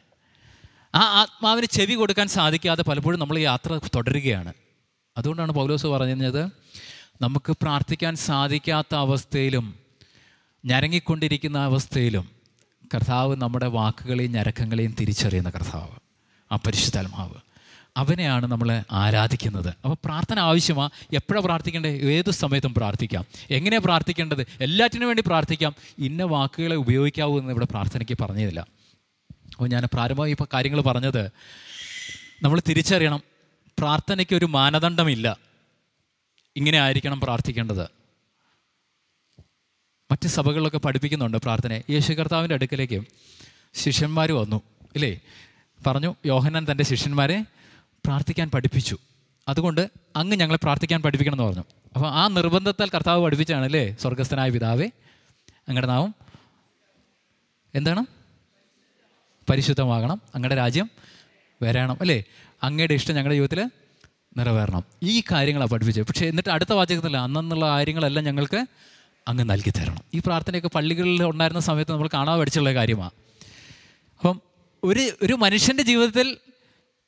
[0.94, 4.52] ആ ആത്മാവിന് ചെവി കൊടുക്കാൻ സാധിക്കാതെ പലപ്പോഴും നമ്മൾ യാത്ര തുടരുകയാണ്.
[5.18, 6.42] അതുകൊണ്ടാണ് പൗലോസ് പറഞ്ഞത്
[7.20, 9.74] നമുക്ക് പ്രാർത്ഥിക്കാൻ സാധിക്കാത്ത അവസ്ഥയിലും
[10.66, 12.30] ഞരങ്ങിക്കൊണ്ടിരിക്കുന്ന അവസ്ഥയിലും
[12.94, 15.96] കർത്താവ് നമ്മുടെ വാക്കുകളെയും ഞരക്കങ്ങളെയും തിരിച്ചറിയുന്ന കർത്താവ്
[16.52, 17.49] ആ പരിശുദ്ധാത്മാവ്.
[17.96, 19.68] അവനെയാണ് നമ്മൾ ആരാധിക്കുന്നത്.
[19.68, 21.90] അപ്പോൾ പ്രാർത്ഥന ആവശ്യമാണ് എപ്പോഴാണ് പ്രാർത്ഥിക്കേണ്ടത്?
[21.90, 23.24] ഏത് സമയത്തും പ്രാർത്ഥിക്കാം.
[23.50, 24.46] എങ്ങനെയാണ് പ്രാർത്ഥിക്കേണ്ടത്?
[24.60, 25.74] എല്ലാറ്റിനും വേണ്ടി പ്രാർത്ഥിക്കാം.
[25.98, 31.30] ഇന്ന വാക്കുകളെ ഉപയോഗിക്കാവൂ എന്ന് ഇവിടെ പ്രാർത്ഥനയ്ക്ക് പറഞ്ഞതില്ല അപ്പോൾ ഞാൻ പ്രാരംഭമായി ഇപ്പോൾ കാര്യങ്ങൾ പറഞ്ഞത്
[32.42, 33.22] നമ്മൾ തിരിച്ചറിയണം.
[33.78, 35.36] പ്രാർത്ഥനയ്ക്ക് ഒരു മാനദണ്ഡമില്ല.
[36.56, 37.82] ഇങ്ങനെ ആയിരിക്കണം പ്രാർത്ഥിക്കേണ്ടത്.
[40.10, 43.02] മറ്റ് സഭകളിലൊക്കെ പഠിപ്പിക്കുന്നുണ്ട് പ്രാർത്ഥന യേശു കർത്താവിന്റെ അടുക്കലേക്ക്
[43.74, 44.62] ശിഷ്യന്മാർ വന്നു.
[44.94, 45.20] ഇല്ലേ?
[45.86, 47.44] പറഞ്ഞു യോഹന്നാൻ തന്റെ ശിഷ്യന്മാരെ
[48.10, 48.98] പ്രാർത്ഥിക്കാൻ പഠിപ്പിച്ചു.
[49.48, 51.64] അതുകൊണ്ട് അങ്ങ് ഞങ്ങളെ പ്രാർത്ഥിക്കാൻ പഠിപ്പിക്കണം എന്ന് പറഞ്ഞു.
[51.96, 54.90] അപ്പോൾ ആ നിർബന്ധത്താൽ കർത്താവ് പഠിപ്പിച്ചാണ് അല്ലേ സ്വർഗസ്ഥനായ പിതാവേ
[55.68, 56.14] അങ്ങടെ നാവും
[57.74, 58.06] എന്താണ്?
[59.50, 60.22] പരിശുദ്ധമാകണം.
[60.34, 60.90] അങ്ങയുടെ രാജ്യം
[61.62, 62.24] വരണം അല്ലേ?
[62.62, 63.70] അങ്ങയുടെ ഇഷ്ടം ഞങ്ങളുടെ ജീവിതത്തിൽ
[64.36, 64.84] നിറവേറണം.
[65.02, 66.06] ഈ കാര്യങ്ങളാണ് പഠിപ്പിച്ചത്.
[66.06, 68.66] പക്ഷേ എന്നിട്ട് അടുത്ത വാചകത്തില്ല അന്നുള്ള കാര്യങ്ങളെല്ലാം ഞങ്ങൾക്ക്
[69.28, 70.02] അങ്ങ് നൽകി തരണം.
[70.14, 73.10] ഈ പ്രാർത്ഥനയൊക്കെ പള്ളികളിൽ ഉണ്ടായിരുന്ന സമയത്ത് നമ്മൾ കാണാതെ പഠിച്ചുള്ള കാര്യമാണ്
[74.18, 74.40] അപ്പം
[74.84, 76.36] ഒരു ഒരു മനുഷ്യന്റെ ജീവിതത്തിൽ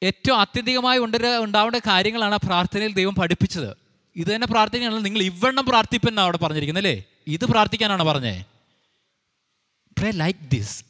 [0.02, 3.76] ഏറ്റവും ആത്യന്തികമായി ഉണ്ട ഉണ്ടാവേണ്ട കാര്യങ്ങളാണ് പ്രാർത്ഥനയിൽ ദൈവം പഠിപ്പിച്ചത്.
[4.16, 7.04] ഇത് തന്നെ പ്രാർത്ഥനയാണ് നിങ്ങൾ ഇവണ്ണം പ്രാർത്ഥിപ്പെന്നാണ് അവിടെ പറഞ്ഞിരിക്കുന്നത് അല്ലേ?
[7.26, 8.44] ഇത് പ്രാർത്ഥിക്കാനാണ് പറഞ്ഞേ?
[9.98, 10.84] പ്രേ ലൈക്ക് ദിസ്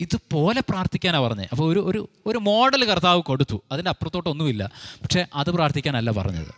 [0.00, 3.62] ഇതുപോലെ പ്രാർത്ഥിക്കാനാണ് പറഞ്ഞത് അപ്പോൾ ഒരു ഒരു ഒരു മോഡൽ കർത്താവ് കൊടുത്തു.
[3.72, 4.70] അതിന്റെ അപ്പുറത്തോട്ടൊന്നുമില്ല.
[5.02, 6.54] പക്ഷേ അത് പ്രാർത്ഥിക്കാനല്ല പറഞ്ഞത്.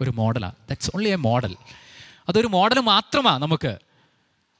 [0.00, 1.56] ഒരു മോഡലാണ് ദാറ്റ്സ് ഓൺലി എ മോഡൽ
[2.28, 3.78] അതൊരു മോഡൽ മാത്രമാണ് നമുക്ക്.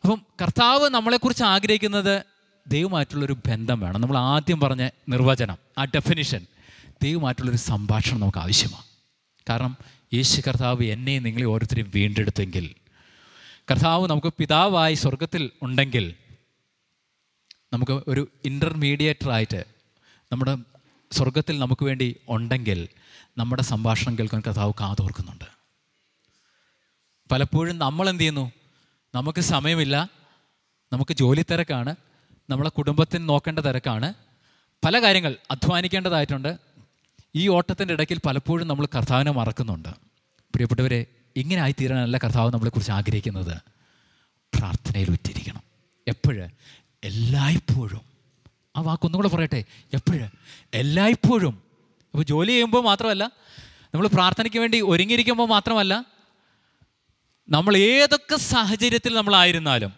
[0.04, 2.22] അപ്പം കർത്താവ് നമ്മളെക്കുറിച്ച് ആഗ്രഹിക്കുന്നത്
[2.66, 4.00] ദൈവമായിട്ടുള്ളൊരു ബന്ധം വേണം.
[4.00, 6.46] നമ്മൾ ആദ്യം പറഞ്ഞ നിർവചനം ആ ഡെഫിനിഷൻ
[7.04, 8.86] ദൈവമായിട്ടുള്ളൊരു സംഭാഷണം നമുക്ക് ആവശ്യമാണ്
[9.46, 9.72] കാരണം
[10.14, 12.66] യേശു കർത്താവ് എന്നെയും നിങ്ങളെ ഓരോരുത്തരെയും വീണ്ടെടുത്തെങ്കിൽ
[13.70, 16.06] കർത്താവ് നമുക്ക് പിതാവായി സ്വർഗത്തിൽ ഉണ്ടെങ്കിൽ
[17.72, 19.60] നമുക്ക് ഒരു ഇന്റർമീഡിയേറ്ററായിട്ട്
[20.32, 20.54] നമ്മുടെ
[21.12, 22.80] സ്വർഗത്തിൽ നമുക്ക് വേണ്ടി ഉണ്ടെങ്കിൽ
[23.38, 25.46] നമ്മുടെ സംഭാഷണം കേൾക്കാൻ കർത്താവ് കാതോർക്കുന്നുണ്ട്.
[27.30, 28.44] പലപ്പോഴും നമ്മൾ എന്ത് ചെയ്യുന്നു?
[29.14, 29.96] നമുക്ക് സമയമില്ല
[30.92, 31.92] നമുക്ക് ജോലി തിരക്കാണ്
[32.50, 34.08] നമ്മളെ കുടുംബത്തിന് നോക്കേണ്ട തിരക്കാണ്
[34.82, 36.50] പല കാര്യങ്ങൾ അധ്വാനിക്കേണ്ടതായിട്ടുണ്ട്
[37.36, 39.88] ഈ ഓട്ടത്തിന്റെ ഇടയ്ക്കിൽ പലപ്പോഴും നമ്മൾ കർത്താവിനെ മറക്കുന്നുണ്ട്.
[40.28, 43.56] പ്രിയപ്പെട്ടവരെ ഇങ്ങനെ ആയിത്തീരാനല്ല കർത്താവ് നമ്മളെക്കുറിച്ച് ആഗ്രഹിക്കുന്നത്.
[44.54, 45.62] പ്രാർത്ഥനയിൽ ഉറ്റിരിക്കണം.
[46.08, 46.48] എപ്പോഴ്?
[47.04, 48.00] എല്ലായ്പ്പോഴും.
[48.76, 49.64] ആ വാക്കൊന്നും കൂടെ പറയട്ടെ.
[49.94, 50.28] എപ്പോഴ്?
[50.74, 51.62] എല്ലായ്പ്പോഴും.
[52.10, 53.24] അപ്പോൾ ജോലി ചെയ്യുമ്പോൾ മാത്രമല്ല
[53.94, 56.04] നമ്മൾ പ്രാർത്ഥനയ്ക്ക് വേണ്ടി ഒരുങ്ങിയിരിക്കുമ്പോൾ മാത്രമല്ല
[57.48, 59.90] നമ്മൾ ഏതൊക്കെ സാഹചര്യത്തിൽ നമ്മളായിരുന്നാലും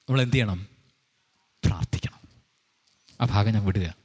[0.00, 0.66] നമ്മൾ എന്ത് ചെയ്യണം?
[1.64, 2.28] പ്രാർത്ഥിക്കണം.
[3.20, 3.99] ആ ഭാഗം ഞാൻ വിടുക.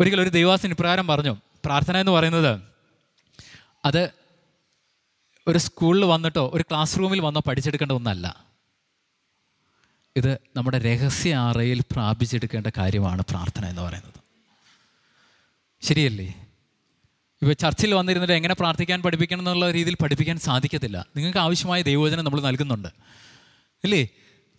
[0.00, 1.36] ഒരിക്കൽ ഒരു ദൈവാസൻ ഇപ്രകാരം പറഞ്ഞു.
[1.64, 2.60] പ്രാർത്ഥന എന്ന് പറയുന്നത്
[3.84, 4.10] അത്
[5.46, 8.44] ഒരു സ്കൂളിൽ വന്നിട്ടോ ഒരു ക്ലാസ് റൂമിൽ വന്നോ പഠിച്ചെടുക്കേണ്ട ഒന്നല്ല.
[10.16, 14.14] ഇത് നമ്മുടെ രഹസ്യ അറയിൽ പ്രാപിച്ചെടുക്കേണ്ട കാര്യമാണ് പ്രാർത്ഥന എന്ന് പറയുന്നത്.
[15.82, 16.26] ശരിയല്ലേ?
[17.42, 21.06] ഇപ്പോൾ ചർച്ചിൽ വന്നിരുന്നിട്ട് എങ്ങനെ പ്രാർത്ഥിക്കാൻ പഠിപ്പിക്കണം എന്നുള്ള രീതിയിൽ പഠിപ്പിക്കാൻ സാധിക്കത്തില്ല.
[21.16, 22.88] നിങ്ങൾക്ക് ആവശ്യമായ ദൈവവചനം നമ്മൾ നൽകുന്നുണ്ട്.
[23.84, 24.08] ഇല്ലേ?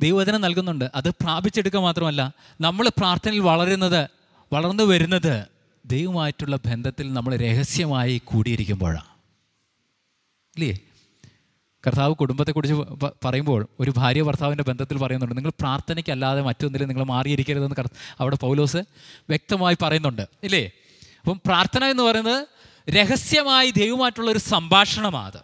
[0.01, 0.91] ദൈവവചനം നൽകുന്നുണ്ട്.
[0.95, 4.18] അത് പ്രാപിച്ചെടുക്കുക മാത്രമല്ല നമ്മൾ പ്രാർത്ഥനയിൽ വളരുന്നത്
[4.53, 5.47] വളർന്നു വരുന്നത്
[5.85, 9.07] ദൈവമായിട്ടുള്ള ബന്ധത്തിൽ നമ്മൾ രഹസ്യമായി കൂടിയിരിക്കുമ്പോഴാണ്
[10.57, 10.79] ഇല്ലേ?
[11.87, 12.75] കർത്താവ് കുടുംബത്തെക്കുറിച്ച്
[13.25, 18.77] പറയുമ്പോൾ ഒരു ഭാര്യ ഭർത്താവിന്റെ ബന്ധത്തിൽ പറയുന്നുണ്ട് നിങ്ങൾ പ്രാർത്ഥനയ്ക്കല്ലാതെ മറ്റൊന്നിലും നിങ്ങൾ മാറിയിരിക്കരുതെന്ന് കർ- അവിടെ പൗലോസ്
[19.29, 20.71] വ്യക്തമായി പറയുന്നുണ്ട് ഇല്ലേ?
[21.19, 22.47] അപ്പം പ്രാർത്ഥന എന്ന് പറയുന്നത്
[22.89, 25.43] രഹസ്യമായി ദൈവമായിട്ടുള്ള ഒരു സംഭാഷണമാണ് അത്.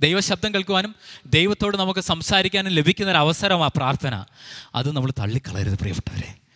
[0.00, 0.94] ദൈവശബ്ദം കേൾക്കുവാനും
[1.26, 4.24] ദൈവത്തോട് നമുക്ക് സംസാരിക്കാനും ലഭിക്കുന്ന ഒരു അവസരമാണ് പ്രാർത്ഥന.
[4.74, 6.47] അത് നമ്മൾ തള്ളിക്കളയരുത് പ്രിയപ്പെട്ടവരെ.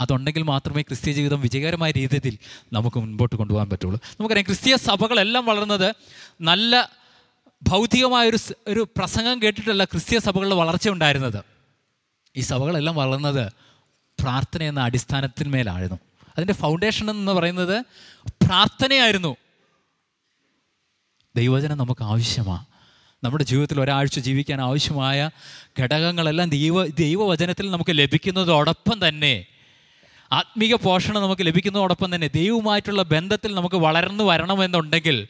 [0.00, 2.38] അതുണ്ടെങ്കിൽ മാത്രമേ ക്രിസ്തീയ ജീവിതം വിജയകരമായ രീതിയിൽ
[2.72, 4.00] നമുക്ക് മുൻപോട്ട് കൊണ്ടുപോകാൻ പറ്റുള്ളൂ.
[4.20, 5.94] നമുക്കറിയാം ക്രിസ്തീയ സഭകളെല്ലാം വളർന്നത്
[6.40, 6.90] നല്ല
[7.62, 11.44] ഭൗതികമായൊരു ഒരു പ്രസംഗം കേട്ടിട്ടല്ല ക്രിസ്തീയ സഭകളുടെ വളർച്ച ഉണ്ടായിരുന്നത്.
[12.36, 13.52] ഈ സഭകളെല്ലാം വളർന്നത്
[14.20, 15.98] പ്രാർത്ഥന എന്ന അടിസ്ഥാനത്തിന്മേലായിരുന്നു
[16.36, 17.84] അതിന്റെ ഫൗണ്ടേഷൻ എന്ന് പറയുന്നത്
[18.28, 19.36] പ്രാർത്ഥനയായിരുന്നു.
[21.36, 22.64] ദൈവചനം നമുക്ക് ആവശ്യമാണ്
[23.24, 25.30] നമ്മുടെ ജീവിതത്തിൽ ഒരാഴ്ച ജീവിക്കാൻ ആവശ്യമായ
[25.80, 29.46] ഘടകങ്ങളെല്ലാം ദൈവ ദൈവവചനത്തിൽ നമുക്ക് ലഭിക്കുന്നതോടൊപ്പം തന്നെ
[30.34, 35.28] ആത്മീക പോഷണം നമുക്ക് ലഭിക്കുന്നതോടൊപ്പം തന്നെ ദൈവവുമായിട്ടുള്ള ബന്ധത്തിൽ നമുക്ക് വളർന്നു വരണമെന്നുണ്ടെങ്കിൽ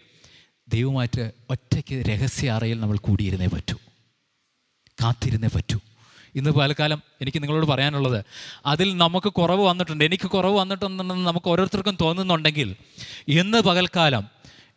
[0.68, 3.76] ദൈവമായിട്ട് ഒറ്റയ്ക്ക് രഹസ്യ അറയിൽ നമ്മൾ കൂടിയിരുന്നേ പറ്റൂ.
[5.02, 5.78] കാത്തിരുന്നേ പറ്റൂ.
[6.34, 8.24] ഇന്ന് പലകാലം എനിക്ക് നിങ്ങളോട് പറയാനുള്ളത്
[8.66, 12.76] അതിൽ നമുക്ക് കുറവ് വന്നിട്ടുണ്ട് എനിക്ക് കുറവ് വന്നിട്ടുണ്ടെന്ന് നമുക്ക് ഓരോരുത്തർക്കും തോന്നുന്നുണ്ടെങ്കിൽ
[13.28, 14.33] ഇന്ന് പകൽക്കാലം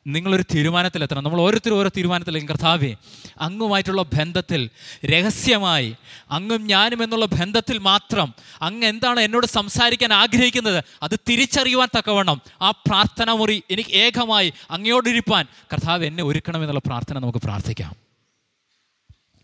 [0.08, 1.24] നിങ്ങളൊരു തീരുമാനത്തിലെത്തണം.
[1.24, 2.96] നമ്മൾ ഓരോരുത്തരും ഓരോ തീരുമാനത്തിലേക്ക് കർത്താവേ
[3.42, 4.70] അങ്ങുമായിട്ടുള്ള ബന്ധത്തിൽ
[5.06, 5.96] രഹസ്യമായി
[6.32, 10.84] അങ്ങും ഞാനും എന്നുള്ള ബന്ധത്തിൽ മാത്രം അങ്ങ് എന്താണ് എന്നോട് സംസാരിക്കാൻ ആഗ്രഹിക്കുന്നത്?
[11.04, 17.96] അത് തിരിച്ചറിയുവാൻ തക്കവണ്ണം ആ പ്രാർത്ഥന മുറി എനിക്ക് ഏകമായി അങ്ങയോടിരിപ്പാൻ കർത്താവ് എന്നെ ഒരുക്കണമെന്നുള്ള പ്രാർത്ഥന നമുക്ക് പ്രാർത്ഥിക്കാം.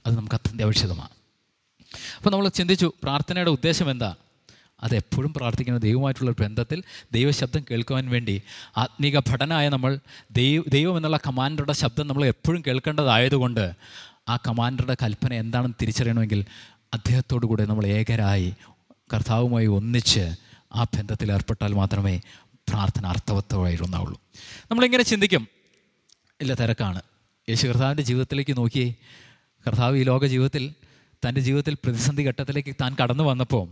[0.05, 1.10] അത് നമുക്ക് അത്യന്താപേക്ഷിതമാണ്.
[2.17, 4.15] അപ്പോൾ നമ്മൾ ചിന്തിച്ചു പ്രാർത്ഥനയുടെ ഉദ്ദേശം എന്താ?
[4.83, 6.79] അത് എപ്പോഴും പ്രാർത്ഥിക്കുന്ന ദൈവമായിട്ടുള്ള ബന്ധത്തിൽ
[7.13, 8.35] ദൈവശബ്ദം കേൾക്കുവാൻ വേണ്ടി
[8.77, 9.91] ആത്മീക ഭടനായ നമ്മൾ
[10.37, 13.65] ദൈവ ദൈവം എന്നുള്ള കമാൻഡറുടെ ശബ്ദം നമ്മൾ എപ്പോഴും കേൾക്കേണ്ടതായതുകൊണ്ട്
[14.27, 16.41] ആ കമാൻഡറുടെ കൽപ്പന എന്താണെന്ന് തിരിച്ചറിയണമെങ്കിൽ
[16.93, 18.50] അദ്ദേഹത്തോടു കൂടെ നമ്മൾ ഏകരായി
[19.09, 20.25] കർത്താവുമായി ഒന്നിച്ച്
[20.72, 22.15] ആ ബന്ധത്തിൽ ഏർപ്പെട്ടാൽ മാത്രമേ
[22.67, 24.17] പ്രാർത്ഥന അർത്ഥവത്തമായിരുന്നാവുള്ളൂ
[24.69, 25.43] നമ്മളിങ്ങനെ ചിന്തിക്കും
[26.39, 27.01] ഇല്ല തിരക്കാണ്.
[27.48, 28.87] യേശു കർത്താവിന്റെ ജീവിതത്തിലേക്ക് നോക്കിയേ
[29.65, 30.63] കർത്താവ് ഈ ലോക ജീവിതത്തിൽ
[31.24, 33.65] തന്റെ ജീവിതത്തിൽ പ്രതിസന്ധി ഘട്ടത്തിലേക്ക് താൻ കടന്നു വന്നപ്പോൾ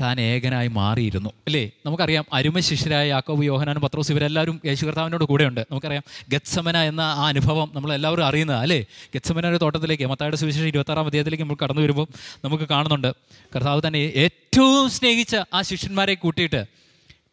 [0.00, 1.30] താൻ ഏകനായി മാറിയിരുന്നു.
[1.30, 1.70] അല്ലേ?
[1.86, 7.70] നമുക്കറിയാം അരുമ ശിഷ്യരായ യാക്കോബ് യോഹനാനും പത്രോസ് ഇവരെല്ലാവരും യേശു കർത്താവിനോട് കൂടെയുണ്ട് നമുക്കറിയാം ഗത്സമന എന്ന ആ അനുഭവം
[7.74, 8.86] നമ്മളെല്ലാവരും അറിയുന്നത് അല്ലേ?
[9.14, 12.06] ഗത്സമന ഒരു തോട്ടത്തിലേക്ക് മത്തായുടെ സുവിശേഷം ഇരുപത്താറാം അധ്യായത്തിലേക്ക് നമ്മൾ കടന്നു വരുമ്പോൾ
[12.44, 13.12] നമുക്ക് കാണുന്നുണ്ട്.
[13.56, 16.66] കർത്താവ് തന്നെ ഏറ്റവും സ്നേഹിച്ച ആ ശിഷ്യന്മാരെ കൂട്ടിയിട്ട്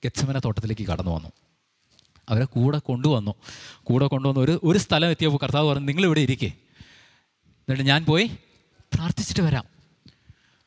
[0.06, 1.30] ഗത്സമന തോട്ടത്തിലേക്ക് കടന്നു വന്നു.
[2.30, 3.36] അവരെ കൂടെ കൊണ്ടുവന്നു.
[3.84, 6.48] കൂടെ കൊണ്ടുവന്ന് ഒരു ഒരു സ്ഥലം എത്തിയപ്പോൾ കർത്താവ് പറഞ്ഞു നിങ്ങളിവിടെ ഇരിക്കേ.
[6.48, 8.32] എന്നിട്ട് ഞാൻ പോയി
[8.94, 9.71] പ്രാർത്ഥിച്ചിട്ട് വരാം.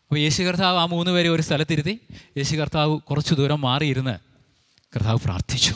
[0.04, 2.00] അപ്പോൾ യേശു കർത്താവ് ആ മൂന്ന് പേരെ ഒരു സ്ഥലത്തിരുത്തി.
[2.36, 4.18] യേശു കർത്താവ് കുറച്ച് ദൂരം മാറിയിരുന്ന്
[4.96, 5.74] കർത്താവ് പ്രാർത്ഥിച്ചു.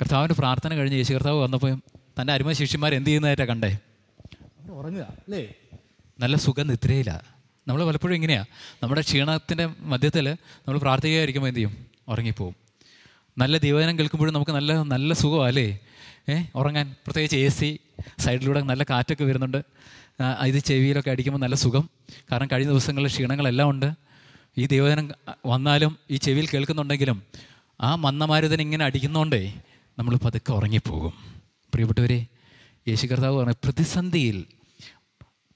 [0.00, 1.76] കർത്താവിന്റെ പ്രാർത്ഥന കഴിഞ്ഞ് യേശു കർത്താവ് വന്നപ്പോൾ
[2.20, 3.78] തന്റെ അരുമ ശിഷ്യന്മാർ എന്ത് ചെയ്യുന്നതായിട്ടാണ് കണ്ടേ?
[4.70, 5.54] ഉറങ്ങുക അല്ലേ?
[6.20, 7.24] നല്ല സുഖം നിദ്രയില്ല
[7.68, 8.46] നമ്മൾ പലപ്പോഴും ഇങ്ങനെയാണ്
[8.82, 11.86] നമ്മുടെ ക്ഷീണത്തിന്റെ മധ്യത്തിൽ നമ്മൾ പ്രാർത്ഥിക്കുകയായിരിക്കുമ്പോൾ എന്ത് ചെയ്യും?
[12.08, 12.54] ഉറങ്ങിപ്പോവും.
[13.38, 15.78] നല്ല ദൈവനം കേൾക്കുമ്പോഴും നമുക്ക് നല്ല നല്ല സുഖമാണ് അല്ലേ?
[16.28, 16.94] ഏ ഉറങ്ങാൻ.
[17.06, 17.78] പ്രത്യേകിച്ച് എ സി
[18.18, 19.62] സൈഡിലൂടെ നല്ല കാറ്റൊക്കെ വരുന്നുണ്ട്.
[20.44, 21.90] ഇത് ചെവിയിലൊക്കെ അടിക്കുമ്പോൾ നല്ല സുഖം.
[22.32, 23.92] കാരണം കഴിഞ്ഞ ദിവസങ്ങളിൽ ക്ഷീണങ്ങളെല്ലാം ഉണ്ട്.
[24.58, 25.10] ഈ ദൈവജനം
[25.46, 27.22] വന്നാലും ഈ ചെവിയിൽ കേൾക്കുന്നുണ്ടെങ്കിലും
[27.80, 29.54] ആ മന്ദമാരുതൻ ഇങ്ങനെ അടിക്കുന്നതുകൊണ്ടേ
[29.98, 31.12] നമ്മൾ പതുക്കെ ഉറങ്ങിപ്പോകും.
[31.72, 32.26] പ്രിയപ്പെട്ടവരെ
[32.88, 34.44] യേശു കർത്താവ് പറഞ്ഞ പ്രതിസന്ധിയിൽ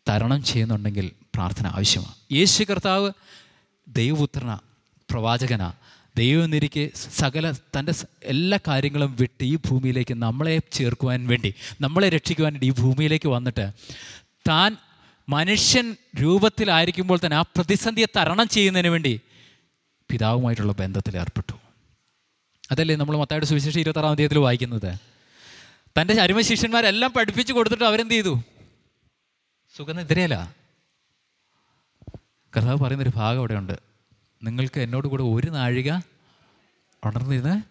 [0.08, 2.14] തരണം ചെയ്യുന്നുണ്ടെങ്കിൽ പ്രാർത്ഥന ആവശ്യമാണ്.
[2.32, 3.12] യേശു കർത്താവ്
[3.88, 4.58] ദൈവപുത്രന
[5.10, 5.72] പ്രവാചകന.
[6.16, 12.70] ദൈവനിരിക്ക് സകല തന്റെ എല്ലാ കാര്യങ്ങളും വിട്ട് ഈ ഭൂമിയിലേക്ക് നമ്മളെ ചേർക്കുവാൻ വേണ്ടി നമ്മളെ രക്ഷിക്കുവാൻ വേണ്ടി ഈ
[12.70, 13.72] ഭൂമിയിലേക്ക് വന്നിട്ട്
[14.48, 14.76] താൻ
[15.28, 19.20] മനുഷ്യൻ രൂപത്തിലായിരിക്കുമ്പോൾ തന്നെ ആ പ്രതിസന്ധിയെ തരണം ചെയ്യുന്നതിന് വേണ്ടി
[20.10, 21.54] പിതാവുമായിട്ടുള്ള ബന്ധത്തിൽ ഏർപ്പെട്ടു.
[22.70, 24.98] അതല്ലേ നമ്മൾ മത്തായുടെ സുവിശേഷം ഇരുപത്താറാം അധ്യായത്തിൽ വായിക്കുന്നത്?
[26.00, 28.42] തന്റെ അരുമ ശിഷ്യന്മാരെല്ലാം പഠിപ്പിച്ചു കൊടുത്തിട്ട് അവരെന്ത് ചെയ്തു?
[29.76, 30.54] സുഖനിദ്രയല്ല
[32.56, 33.72] കർത്താവ് പറയുന്നൊരു ഭാഗം അവിടെയുണ്ട്.
[34.42, 35.92] നിങ്ങൾക്ക് എന്നോട് കൂടെ ഒരു നാഴിക
[37.04, 37.62] ഉണർന്നിരുന്ന്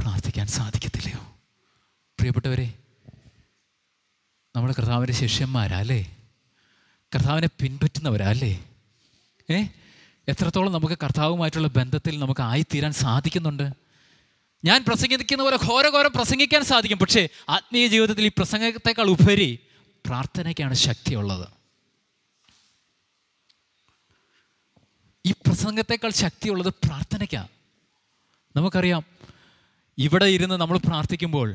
[0.00, 1.20] പ്രാർത്ഥിക്കാൻ സാധിക്കത്തില്ലയോ?
[2.18, 2.72] പ്രിയപ്പെട്ടവരെ
[4.54, 6.00] നമ്മൾ കർത്താവിന്റെ ശിഷ്യന്മാരാ അല്ലേ
[7.12, 8.52] കർത്താവിനെ പിൻപറ്റുന്നവരാ അല്ലേ
[9.48, 9.58] ഏ?
[10.28, 13.72] എത്രത്തോളം നമുക്ക് കർത്താവുമായിട്ടുള്ള ബന്ധത്തിൽ നമുക്ക് ആയിത്തീരാൻ സാധിക്കുന്നുണ്ട്?
[14.64, 16.98] ഞാൻ പ്രസംഗിക്കുന്ന പോലെ ഘോരഘോരം പ്രസംഗിക്കാൻ സാധിക്കും.
[16.98, 19.58] പക്ഷേ ആത്മീയ ജീവിതത്തിൽ ഈ പ്രസംഗത്തെക്കാൾ ഉപരി
[20.04, 21.46] പ്രാർത്ഥനയ്ക്കാണ് ശക്തിയുള്ളത്.
[25.24, 27.48] ഈ പ്രസംഗത്തെക്കാൾ ശക്തിയുള്ളത് പ്രാർത്ഥനയ്ക്കാണ്
[28.54, 29.04] നമുക്കറിയാം
[29.98, 31.48] ഇവിടെ ഇരുന്ന് നമ്മൾ പ്രാർത്ഥിക്കുമ്പോൾ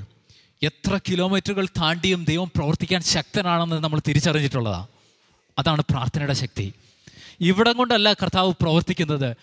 [0.63, 4.87] എത്ര കിലോമീറ്ററുകൾ താണ്ടിയും ദൈവം പ്രവർത്തിക്കാൻ ശക്തനാണെന്ന് നമ്മൾ തിരിച്ചറിഞ്ഞിട്ടുള്ളതാണ്
[5.59, 6.73] അതാണ് പ്രാർത്ഥനയുടെ ശക്തി.
[7.39, 9.35] ഇവിടം കൊണ്ടല്ല കർത്താവ് പ്രവർത്തിക്കുന്നത്.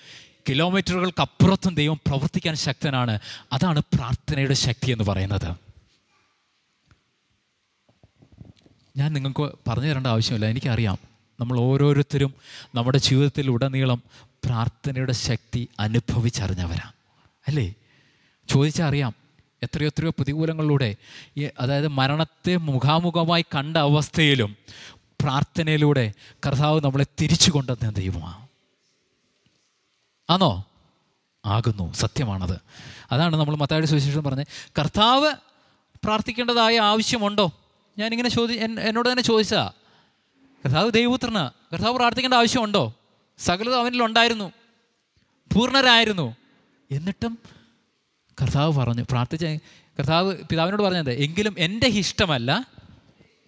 [0.48, 3.18] കിലോമീറ്ററുകൾക്കപ്പുറത്തും ദൈവം പ്രവർത്തിക്കാൻ ശക്തനാണ്.
[3.52, 5.54] അതാണ് പ്രാർത്ഥനയുടെ ശക്തി എന്ന് പറയുന്നത്.
[8.96, 10.46] ഞാൻ നിങ്ങൾക്ക് പറഞ്ഞു തരേണ്ട ആവശ്യമില്ല.
[10.46, 10.98] എനിക്കറിയാം.
[11.40, 12.34] നമ്മൾ ഓരോരുത്തരും
[12.74, 14.02] നമ്മുടെ ജീവിതത്തിൽ ഉടനീളം
[14.44, 16.92] പ്രാർത്ഥനയുടെ ശക്തി അനുഭവിച്ചറിഞ്ഞവരാ.
[17.48, 17.74] അല്ലേ?
[18.48, 19.25] ചോദിച്ചാൽ അറിയാം.
[19.62, 20.96] എത്രയോ എത്രയോ പ്രതികൂലങ്ങളിലൂടെ
[21.60, 24.56] അതായത് മരണത്തെ മുഖാമുഖമായി കണ്ട അവസ്ഥയിലും
[25.20, 26.12] പ്രാർത്ഥനയിലൂടെ
[26.46, 28.48] കർത്താവ് നമ്മളെ തിരിച്ചു കൊണ്ടുവന്ന ദൈവമാണ്.
[30.30, 30.64] ആണോ
[31.46, 31.92] ആകുന്നു.
[31.92, 32.60] സത്യമാണത്.
[33.12, 34.46] അതാണ് നമ്മൾ മത്തായുടെ സുവിശേഷം പറഞ്ഞത്.
[34.78, 35.34] കർത്താവ്
[36.04, 37.52] പ്രാർത്ഥിക്കേണ്ടതായ ആവശ്യമുണ്ടോ?
[37.98, 39.70] ഞാനിങ്ങനെ ചോദി എന്നോട് തന്നെ ചോദിച്ചാ
[40.64, 42.94] കർത്താവ് ദൈവപുത്രന് കർത്താവ് പ്രാർത്ഥിക്കേണ്ട ആവശ്യമുണ്ടോ?
[43.38, 44.52] സകലത് അവനിലുണ്ടായിരുന്നു.
[45.54, 46.36] പൂർണരായിരുന്നു.
[46.90, 47.38] എന്നിട്ടും
[48.40, 49.44] കർത്താവ് പറഞ്ഞു പ്രാർത്ഥിച്ച
[49.98, 52.50] കർത്താവ് പിതാവിനോട് പറഞ്ഞത് എങ്കിലും എന്റെ ഇഷ്ടമല്ല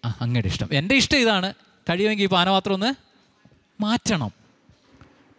[0.05, 0.69] ആ അങ്ങയുടെ ഇഷ്ടം.
[0.73, 1.55] എന്റെ ഇഷ്ടം ഇതാണ്
[1.91, 2.91] കഴിയുമെങ്കിൽ ഈ പാനപാത്രം ഒന്ന്
[3.81, 4.33] മാറ്റണം.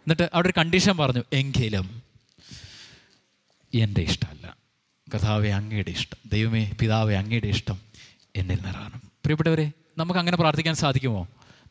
[0.06, 2.02] എന്നിട്ട് അവിടെ ഒരു കണ്ടീഷൻ പറഞ്ഞു എങ്കിലും
[3.74, 4.46] എന്റെ ഇഷ്ടമല്ല
[5.14, 7.78] കഥാവെ അങ്ങയുടെ ഇഷ്ടം ദൈവമേ പിതാവെ അങ്ങയുടെ ഇഷ്ടം
[8.36, 11.22] എന്നിൽ നിറയണം പ്രിയപ്പെട്ടവരെ നമുക്ക് അങ്ങനെ പ്രാർത്ഥിക്കാൻ സാധിക്കുമോ?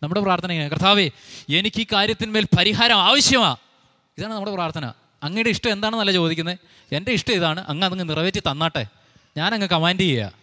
[0.03, 1.05] നമ്മുടെ പ്രാർത്ഥന ഇങ്ങനെ, കർത്താവേ
[1.49, 3.57] എനിക്ക് ഈ കാര്യത്തിന്മേൽ പരിഹാരം ആവശ്യമാണ്
[4.17, 4.85] ഇതാണ് നമ്മുടെ പ്രാർത്ഥന.
[5.23, 6.59] അങ്ങയുടെ ഇഷ്ടം എന്താണെന്നല്ല ചോദിക്കുന്നത്
[6.91, 7.65] എന്റെ ഇഷ്ടം ഇതാണ്.
[7.67, 8.85] അങ്ങ് അതങ്ങ് നിറവേറ്റി തന്നാട്ടെ.
[9.37, 10.33] ഞാനങ്ങ് കമാൻഡ് ചെയ്യുക.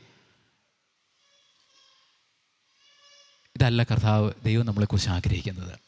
[3.56, 5.78] ഇതല്ല കർത്താവ് ദൈവം നമ്മളെക്കുറിച്ച് ആഗ്രഹിക്കുന്നത്.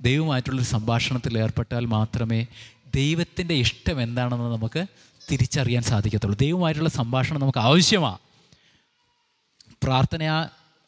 [0.00, 2.46] ദൈവമായിട്ടുള്ളൊരു സംഭാഷണത്തിൽ ഏർപ്പെട്ടാൽ മാത്രമേ
[2.94, 4.86] ദൈവത്തിന്റെ ഇഷ്ടം എന്താണെന്ന് നമുക്ക്
[5.32, 6.38] തിരിച്ചറിയാൻ സാധിക്കത്തുള്ളൂ.
[6.38, 8.18] ദൈവമായിട്ടുള്ള സംഭാഷണം നമുക്ക് ആവശ്യമാണ്
[9.82, 10.22] പ്രാർത്ഥന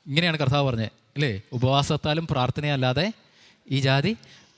[0.06, 1.42] ഇങ്ങനെയാണ് കർത്താവ് പറഞ്ഞത് അല്ലേ?
[1.52, 3.12] ഉപവാസത്താലും പ്രാർത്ഥനയല്ലാതെ
[3.70, 4.16] ഈ ജാതി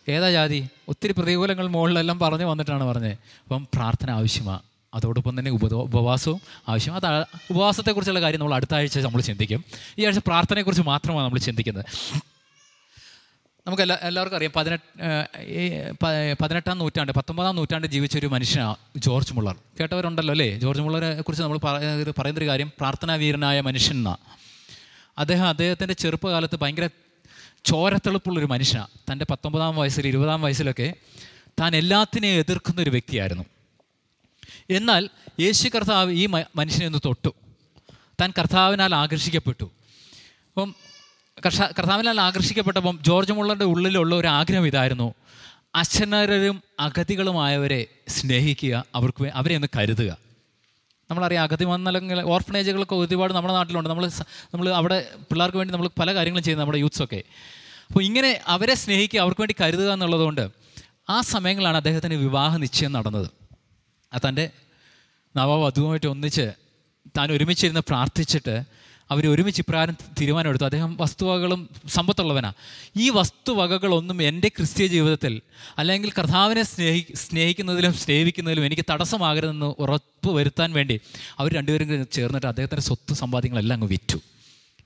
[0.08, 0.68] ഏതാ ജാതി?
[0.88, 3.12] ഒത്തിരി പ്രതികൂലങ്ങൾ മുകളിലെല്ലാം പറഞ്ഞു വന്നിട്ടാണ് പറഞ്ഞത്.
[3.42, 4.60] അപ്പം പ്രാർത്ഥന ആവശ്യമാണ്
[4.94, 9.64] അതോടൊപ്പം തന്നെ ഉപ ഉപവാസവും ആവശ്യമാണ് അത് ഉപവാസത്തെക്കുറിച്ചുള്ള കാര്യം നമ്മൾ അടുത്ത ആഴ്ച നമ്മൾ ചിന്തിക്കും.
[9.98, 11.84] ഈ ആഴ്ച പ്രാർത്ഥനയെക്കുറിച്ച് മാത്രമാണ് നമ്മൾ ചിന്തിക്കുന്നത്.
[13.66, 14.52] നമുക്ക് എല്ലാ എല്ലാവർക്കും അറിയാം.
[14.56, 15.70] പതിനെട്ട് ഈ
[16.42, 19.56] പതിനെട്ടാം നൂറ്റാണ്ട് പത്തൊമ്പതാം നൂറ്റാണ്ട് ജീവിച്ചൊരു മനുഷ്യനാണ് ജോർജ് മുള്ളർ.
[19.80, 20.58] കേട്ടവരുണ്ടല്ലോ അല്ലേ?
[20.58, 24.16] ജോർജ് മുള്ളറെ കുറിച്ച് നമ്മൾ പറ- പറയുന്നൊരു കാര്യം പ്രാർത്ഥനാവീരനായ മനുഷ്യൻ എന്നാണ്
[25.18, 26.88] അദ്ദേഹം അദ്ദേഹത്തിന്റെ ചെറുപ്പകാലത്ത് ഭയങ്കര
[27.66, 30.94] ചോരത്തെളുപ്പുള്ളൊരു മനുഷ്യനാണ് തന്റെ പത്തൊമ്പതാം വയസ്സിൽ ഇരുപതാം വയസ്സിലൊക്കെ
[31.60, 33.44] താൻ എല്ലാത്തിനെയും എതിർക്കുന്ന ഒരു വ്യക്തിയായിരുന്നു.
[34.70, 35.08] എന്നാൽ
[35.40, 36.26] യേശു കർത്താവ് ഈ
[36.56, 37.34] മനുഷ്യനെ ഒന്ന് തൊട്ടു.
[38.20, 39.64] താൻ കർത്താവിനാൽ ആകർഷിക്കപ്പെട്ടു.
[39.64, 40.74] അപ്പം
[41.46, 45.14] കർഷ കർത്താവിനാൽ ആകർഷിക്കപ്പെട്ടപ്പം ജോർജ് മുള്ളറിന്റെ ഉള്ളിലുള്ള ഒരു ആഗ്രഹം ഇതായിരുന്നു.
[45.74, 50.16] അച്ഛനരും അഗതികളുമായവരെ സ്നേഹിക്കുക അവർക്ക് അവരെ ഒന്ന് കരുതുക.
[51.10, 53.88] നമ്മളറിയാം അഗതി മന്ദലങ്ങൾ ഓർഫനേജുകളൊക്കെ ഒരുപാട് നമ്മുടെ നാട്ടിലുണ്ട്.
[53.88, 54.08] നമ്മൾ
[54.54, 57.22] നമ്മൾ അവിടെ പിള്ളേർക്ക് വേണ്ടി നമ്മൾ പല കാര്യങ്ങളും ചെയ്യുന്നത് നമ്മുടെ യൂത്ത്സൊക്കെ.
[57.88, 60.44] അപ്പോൾ ഇങ്ങനെ അവരെ സ്നേഹിക്കുക അവർക്ക് വേണ്ടി കരുതുക എന്നുള്ളതുകൊണ്ട്
[61.10, 63.28] ആ സമയങ്ങളാണ് അദ്ദേഹത്തിന് വിവാഹ നിശ്ചയം നടന്നത്.
[64.12, 64.50] തന്റെ
[65.36, 66.46] നവവധുവുമായിട്ട് ഒന്നിച്ച്
[67.16, 68.54] താൻ ഒരുമിച്ചിരുന്ന് പ്രാർത്ഥിച്ചിട്ട്
[69.10, 70.64] അവർ ഒരുമിച്ച് ഇപ്രകാരം തീരുമാനമെടുത്തു.
[70.64, 72.54] അദ്ദേഹം വസ്തുവകകളും സമ്പത്തുള്ളവനാണ്
[72.96, 75.34] ഈ വസ്തുവകകളൊന്നും എന്റെ ക്രിസ്തീയ ജീവിതത്തിൽ
[75.78, 80.96] അല്ലെങ്കിൽ കർത്താവിനെ സ്നേഹി സ്നേഹിക്കുന്നതിലും സ്നേഹിക്കുന്നതിലും എനിക്ക് തടസ്സമാകരുതെന്ന് ഉറപ്പ് വരുത്താൻ വേണ്ടി
[81.38, 84.18] അവർ രണ്ടുപേരും ചേർന്നിട്ട് അദ്ദേഹത്തിന്റെ സ്വത്ത് സമ്പാദ്യങ്ങളെല്ലാം അങ്ങ് വിറ്റു.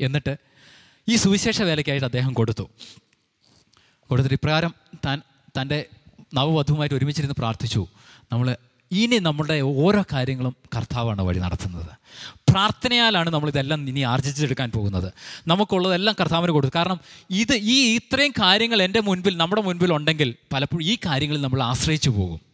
[0.01, 0.35] എന്നിട്ട്
[1.09, 2.69] ഈ സുവിശേഷ വേലയ്ക്കായിട്ട് അദ്ദേഹം കൊടുത്തു.
[4.11, 4.75] കൊടുത്തിട്ട് ഇപ്രകാരം
[5.07, 5.23] താൻ
[5.61, 5.87] തന്റെ
[6.35, 7.87] നവവധുവുമായിട്ട് ഒരുമിച്ചിരുന്ന് പ്രാർത്ഥിച്ചു.
[8.33, 8.57] നമ്മൾ
[8.93, 11.91] ഇനി നമ്മുടെ ഓരോ കാര്യങ്ങളും കർത്താവാണ് വഴി നടത്തുന്നത്.
[12.51, 15.13] പ്രാർത്ഥനയാലാണ് നമ്മളിതെല്ലാം ഇനി ആർജിച്ചെടുക്കാൻ പോകുന്നത്.
[15.47, 16.73] നമുക്കുള്ളതെല്ലാം കർത്താവിന് കൊടുത്തു.
[16.77, 22.11] കാരണം ഇത് ഈ ഇത്രയും കാര്യങ്ങൾ എന്റെ മുൻപിൽ നമ്മുടെ മുൻപിൽ ഉണ്ടെങ്കിൽ പലപ്പോഴും ഈ കാര്യങ്ങളിൽ നമ്മൾ ആശ്രയിച്ചു
[22.11, 22.50] പോകും.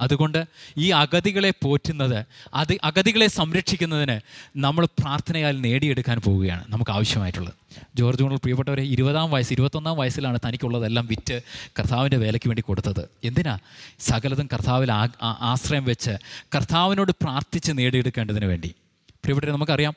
[0.00, 0.44] അതുകൊണ്ട്
[0.78, 4.20] ഈ അഗതികളെ പോറ്റുന്നത് അത് അഗതികളെ സംരക്ഷിക്കുന്നതിന്
[4.56, 7.54] നമ്മൾ പ്രാർത്ഥനയാൽ നേടിയെടുക്കാൻ പോവുകയാണ് നമുക്ക് ആവശ്യമായിട്ടുള്ളത്.
[7.96, 11.40] ജോർജ് മോണൽ പ്രിയപ്പെട്ടവരെ ഇരുപതാം വയസ്സ് ഇരുപത്തൊന്നാം വയസ്സിലാണ് തനിക്കുള്ളതെല്ലാം വിറ്റ്
[11.78, 13.08] കർത്താവിന്റെ വേലയ്ക്ക് വേണ്ടി കൊടുത്തത്.
[13.24, 13.58] എന്തിനാ?
[14.00, 16.14] സകലതും കർത്താവിൽ ആശ്രയം വെച്ച്
[16.54, 18.68] കർത്താവിനോട് പ്രാർത്ഥിച്ച് നേടിയെടുക്കേണ്ടതിന് വേണ്ടി.
[19.08, 19.94] പ്രിയപ്പെട്ടവരെ നമുക്കറിയാം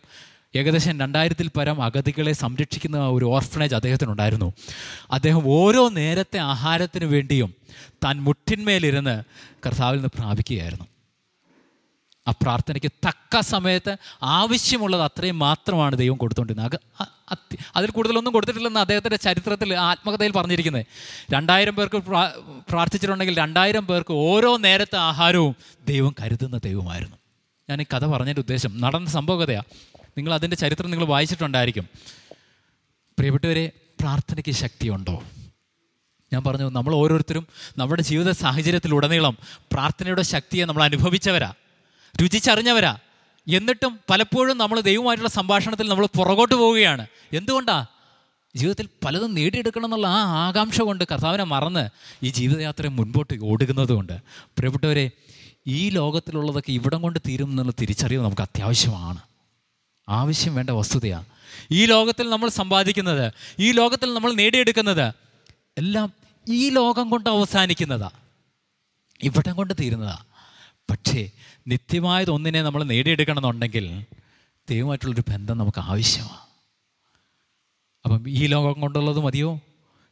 [0.56, 4.54] ഏകദേശം രണ്ടായിരത്തിൽ പരം അഗതികളെ സംരക്ഷിക്കുന്ന ഒരു ഓർഫനേജ് അദ്ദേഹത്തിനുണ്ടായിരുന്നു.
[5.12, 7.56] അദ്ദേഹം ഓരോ നേരത്തെ ആഹാരത്തിന് വേണ്ടിയും
[8.04, 9.24] താൻ മുട്ടിന്മേലിരുന്ന്
[9.66, 10.86] കർത്താവിൽ നിന്ന് പ്രാപിക്കുകയായിരുന്നു.
[12.28, 16.80] ആ പ്രാർത്ഥനയ്ക്ക് തക്ക സമയത്ത് ആവശ്യമുള്ളത് അത്രയും മാത്രമാണ് ദൈവം കൊടുത്തുകൊണ്ടിരുന്നത്
[17.76, 20.86] അതിൽ കൂടുതലൊന്നും കൊടുത്തിട്ടില്ലെന്ന് അദ്ദേഹത്തിന്റെ ചരിത്രത്തിൽ ആത്മകഥയിൽ പറഞ്ഞിരിക്കുന്നത്.
[21.32, 25.56] രണ്ടായിരം പേർക്ക് പ്രാ- പ്രാർത്ഥിച്ചിട്ടുണ്ടെങ്കിൽ രണ്ടായിരം പേർക്ക് ഓരോ നേരത്തെ ആഹാരവും
[25.88, 27.16] ദൈവം കരുതുന്ന ദൈവമായിരുന്നു.
[27.70, 29.64] ഞാൻ ഈ കഥ പറഞ്ഞതിന്റെ ഉദ്ദേശം നടന്ന സംഭവകഥയാണ്
[30.20, 31.88] നിങ്ങൾ അതിന്റെ ചരിത്രം നിങ്ങൾ വായിച്ചിട്ടുണ്ടായിരിക്കും.
[33.18, 35.24] പ്രിയപ്പെട്ടവരെ പ്രാർത്ഥനയ്ക്ക് ശക്തിയുണ്ടോ?
[36.34, 39.38] ഞാൻ പറഞ്ഞു നമ്മൾ ഓരോരുത്തരും നമ്മുടെ ജീവിത സാഹചര്യത്തിലുടനീളം
[39.72, 41.54] പ്രാർത്ഥനയുടെ ശക്തിയെ നമ്മൾ അനുഭവിച്ചവരാ
[42.22, 42.98] രുചിച്ചറിഞ്ഞവരാ.
[43.48, 47.08] എന്നിട്ടും പലപ്പോഴും നമ്മൾ ദൈവമായിട്ടുള്ള സംഭാഷണത്തിൽ നമ്മൾ പുറകോട്ട് പോവുകയാണ്.
[47.34, 47.86] എന്തുകൊണ്ടാ?
[48.56, 51.90] ജീവിതത്തിൽ പലതും നേടിയെടുക്കണം എന്നുള്ള ആ ആകാംക്ഷ കൊണ്ട് കർത്താവിനെ മറന്ന്
[52.24, 54.14] ഈ ജീവിതയാത്ര മുൻപോട്ട് ഓടുന്നത് കൊണ്ട്.
[54.30, 55.12] പ്രിയപ്പെട്ടവരെ
[55.68, 59.29] ഈ ലോകത്തിലുള്ളതൊക്കെ ഇവിടം കൊണ്ട് തീരും എന്നുള്ള തിരിച്ചറിവ് നമുക്ക് അത്യാവശ്യമാണ്.
[60.10, 61.26] ആവശ്യം വേണ്ട വസ്തുതയാണ്.
[61.72, 65.14] ഈ ലോകത്തിൽ നമ്മൾ സമ്പാദിക്കുന്നത് ഈ ലോകത്തിൽ നമ്മൾ നേടിയെടുക്കുന്നത്
[65.78, 66.14] എല്ലാം
[66.50, 68.10] ഈ ലോകം കൊണ്ട് അവസാനിക്കുന്നതാ.
[69.24, 70.24] ഇവിടം കൊണ്ട് തീരുന്നതാ.
[70.90, 71.30] പക്ഷേ
[71.68, 74.06] നിത്യമായത് ഒന്നിനെ നമ്മൾ നേടിയെടുക്കണമെന്നുണ്ടെങ്കിൽ
[74.70, 76.50] ദൈവമായിട്ടുള്ളൊരു ബന്ധം നമുക്ക് ആവശ്യമാണ്
[78.06, 79.60] അപ്പം ഈ ലോകം കൊണ്ടുള്ളത് മതിയോ?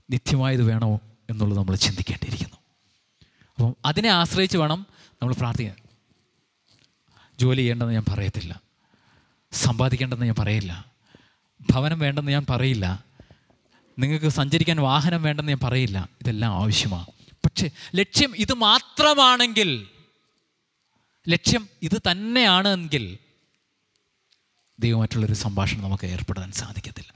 [0.10, 2.58] നിത്യമായത് വേണോ എന്നുള്ളത് നമ്മൾ ചിന്തിക്കേണ്ടിയിരിക്കുന്നു.
[3.54, 5.76] അപ്പം അതിനെ ആശ്രയിച്ച് വേണം നമ്മൾ പ്രാർത്ഥിക്കാൻ.
[7.40, 8.67] ജോലി ചെയ്യേണ്ടെന്ന് ഞാൻ പറയത്തില്ല.
[9.52, 10.86] സമ്പാദിക്കേണ്ടെന്ന് ഞാൻ പറയില്ല.
[11.72, 13.04] ഭവനം വേണ്ടെന്ന് ഞാൻ പറയില്ല.
[14.00, 16.10] നിങ്ങൾക്ക് സഞ്ചരിക്കാൻ വാഹനം വേണ്ടെന്ന് ഞാൻ പറയില്ല.
[16.22, 17.06] ഇതെല്ലാം ആവശ്യമാണ്
[17.46, 19.88] പക്ഷേ ലക്ഷ്യം ഇത് മാത്രമാണെങ്കിൽ
[21.30, 23.18] ലക്ഷ്യം ഇത് തന്നെയാണ് എങ്കിൽ
[24.80, 27.14] ദൈവമായിട്ടുള്ളൊരു സംഭാഷണം നമുക്ക് ഏർപ്പെടാൻ സാധിക്കത്തില്ല.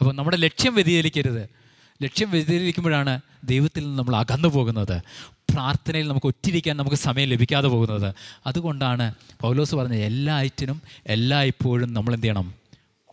[0.00, 1.61] അപ്പോൾ നമ്മുടെ ലക്ഷ്യം വ്യതിചലിക്കരുത്.
[2.02, 5.02] ലക്ഷ്യം വ്യതിരിക്കുമ്പോഴാണ് ദൈവത്തിൽ നിന്ന് നമ്മൾ അകന്നു പോകുന്നത്.
[5.50, 8.14] പ്രാർത്ഥനയിൽ നമുക്ക് ഒറ്റിരിക്കാൻ നമുക്ക് സമയം ലഭിക്കാതെ പോകുന്നത്.
[8.46, 12.54] അതുകൊണ്ടാണ് പൗലോസ് പറഞ്ഞ എല്ലാ ഐറ്റിനും എല്ലാ ഇപ്പോഴും നമ്മൾ എന്ത് ചെയ്യണം?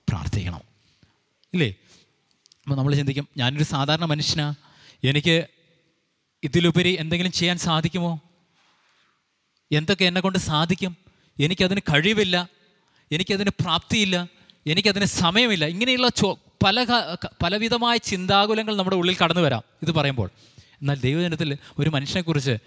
[0.09, 0.61] പ്രാർത്ഥിക്കണം.
[1.53, 1.75] ഇല്ലേ?
[2.63, 4.53] അപ്പോൾ നമ്മൾ ചിന്തിക്കും ഞാനൊരു സാധാരണ മനുഷ്യനാ.
[5.03, 5.47] എനിക്ക്
[6.43, 8.19] ഇതിലുപരി എന്തെങ്കിലും ചെയ്യാൻ സാധിക്കുമോ?
[9.71, 10.97] എന്തൊക്കെ എന്നെ കൊണ്ട് സാധിക്കും?
[11.39, 12.49] എനിക്കതിന് കഴിവില്ല.
[13.11, 14.27] എനിക്കതിന് പ്രാപ്തിയില്ല.
[14.71, 15.65] എനിക്കതിന് സമയമില്ല.
[15.65, 16.85] ഇങ്ങനെയുള്ള ചോ പല
[17.43, 20.29] പലവിധമായ ചിന്താകുലങ്ങൾ നമ്മുടെ ഉള്ളിൽ കടന്നു വരാം ഇത് പറയുമ്പോൾ.
[20.57, 22.57] എന്നാൽ ദൈവജനത്തിൽ ഒരു മനുഷ്യനെക്കുറിച്ച്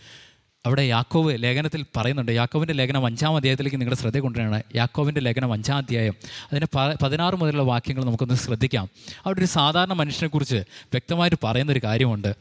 [0.66, 2.32] അവിടെ യാക്കോവ് ലേഖനത്തിൽ പറയുന്നുണ്ട്.
[2.32, 4.62] യാക്കോവിന്റെ ലേഖനം അഞ്ചാം അധ്യായത്തിലേക്ക് നിങ്ങളുടെ ശ്രദ്ധ കൊണ്ടുവരികയാണ്.
[4.76, 6.14] യാക്കോവിന്റെ ലേഖനം അഞ്ചാം അധ്യായം
[6.52, 8.88] അതിന്റെ പതിനാറ് മുതലുള്ള വാക്യങ്ങൾ നമുക്കൊന്ന് ശ്രദ്ധിക്കാം.
[9.24, 12.34] അവിടെ ഒരു സാധാരണ മനുഷ്യനെക്കുറിച്ച് വ്യക്തമായിട്ട് പറയുന്നൊരു കാര്യമുണ്ട്.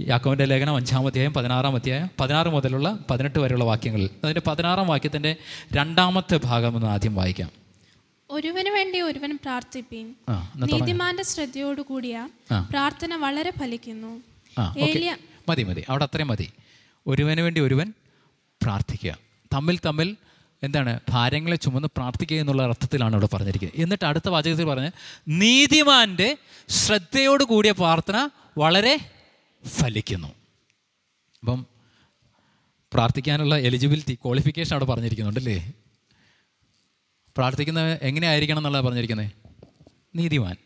[0.00, 4.10] യാക്കോവിന്റെ ലേഖനം അഞ്ചാം അധ്യായം പതിനാറാം അധ്യായം പതിനാറ് മുതലുള്ള പതിനെട്ട് വരെയുള്ള വാക്യങ്ങളിൽ.
[4.24, 5.36] അതിന്റെ പതിനാറാം വാക്യത്തിന്റെ
[5.72, 7.65] രണ്ടാമത്തെ ഭാഗം ഒന്ന് ആദ്യം വായിക്കാം.
[8.30, 10.14] ഒരുവന് വേണ്ടി ഒരുവൻ പ്രാർത്ഥിപ്പീൻ.
[10.56, 12.28] നീതിമാന്റെ ശ്രദ്ധയോടുകൂടിയ.
[12.70, 14.22] പ്രാർത്ഥന വളരെ ഫലിക്കുന്നു.
[15.48, 15.84] മതി മതി.
[15.88, 16.52] അവിടെ അത്രയും മതി.
[17.06, 17.92] ഒരുവന് വേണ്ടി ഒരുവൻ
[18.62, 19.18] പ്രാർത്ഥിക്കുക.
[19.54, 20.16] തമ്മിൽ തമ്മിൽ
[20.62, 23.82] എന്താണ് ഭാരങ്ങളെ ചുമന്ന് പ്രാർത്ഥിക്കുക എന്നുള്ള അർത്ഥത്തിലാണ് ഇവിടെ പറഞ്ഞിരിക്കുന്നത്.
[23.82, 24.90] എന്നിട്ട് അടുത്ത വാചകത്തിൽ പറഞ്ഞ്
[25.28, 29.10] നീതിമാന്റെ ശ്രദ്ധയോട് കൂടിയ പ്രാർത്ഥന വളരെ
[29.66, 30.28] ഫലിക്കുന്നു.
[31.38, 31.66] അപ്പം
[32.92, 35.72] പ്രാർത്ഥിക്കാനുള്ള എലിജിബിലിറ്റി ക്വാളിഫിക്കേഷൻ അവിടെ പറഞ്ഞിരിക്കുന്നുണ്ടല്ലേ
[37.36, 39.30] പ്രാർത്ഥിക്കുന്ന എങ്ങനെയായിരിക്കണം എന്നുള്ളത് പറഞ്ഞിരിക്കുന്നത്
[40.14, 40.56] നീതിമാൻ.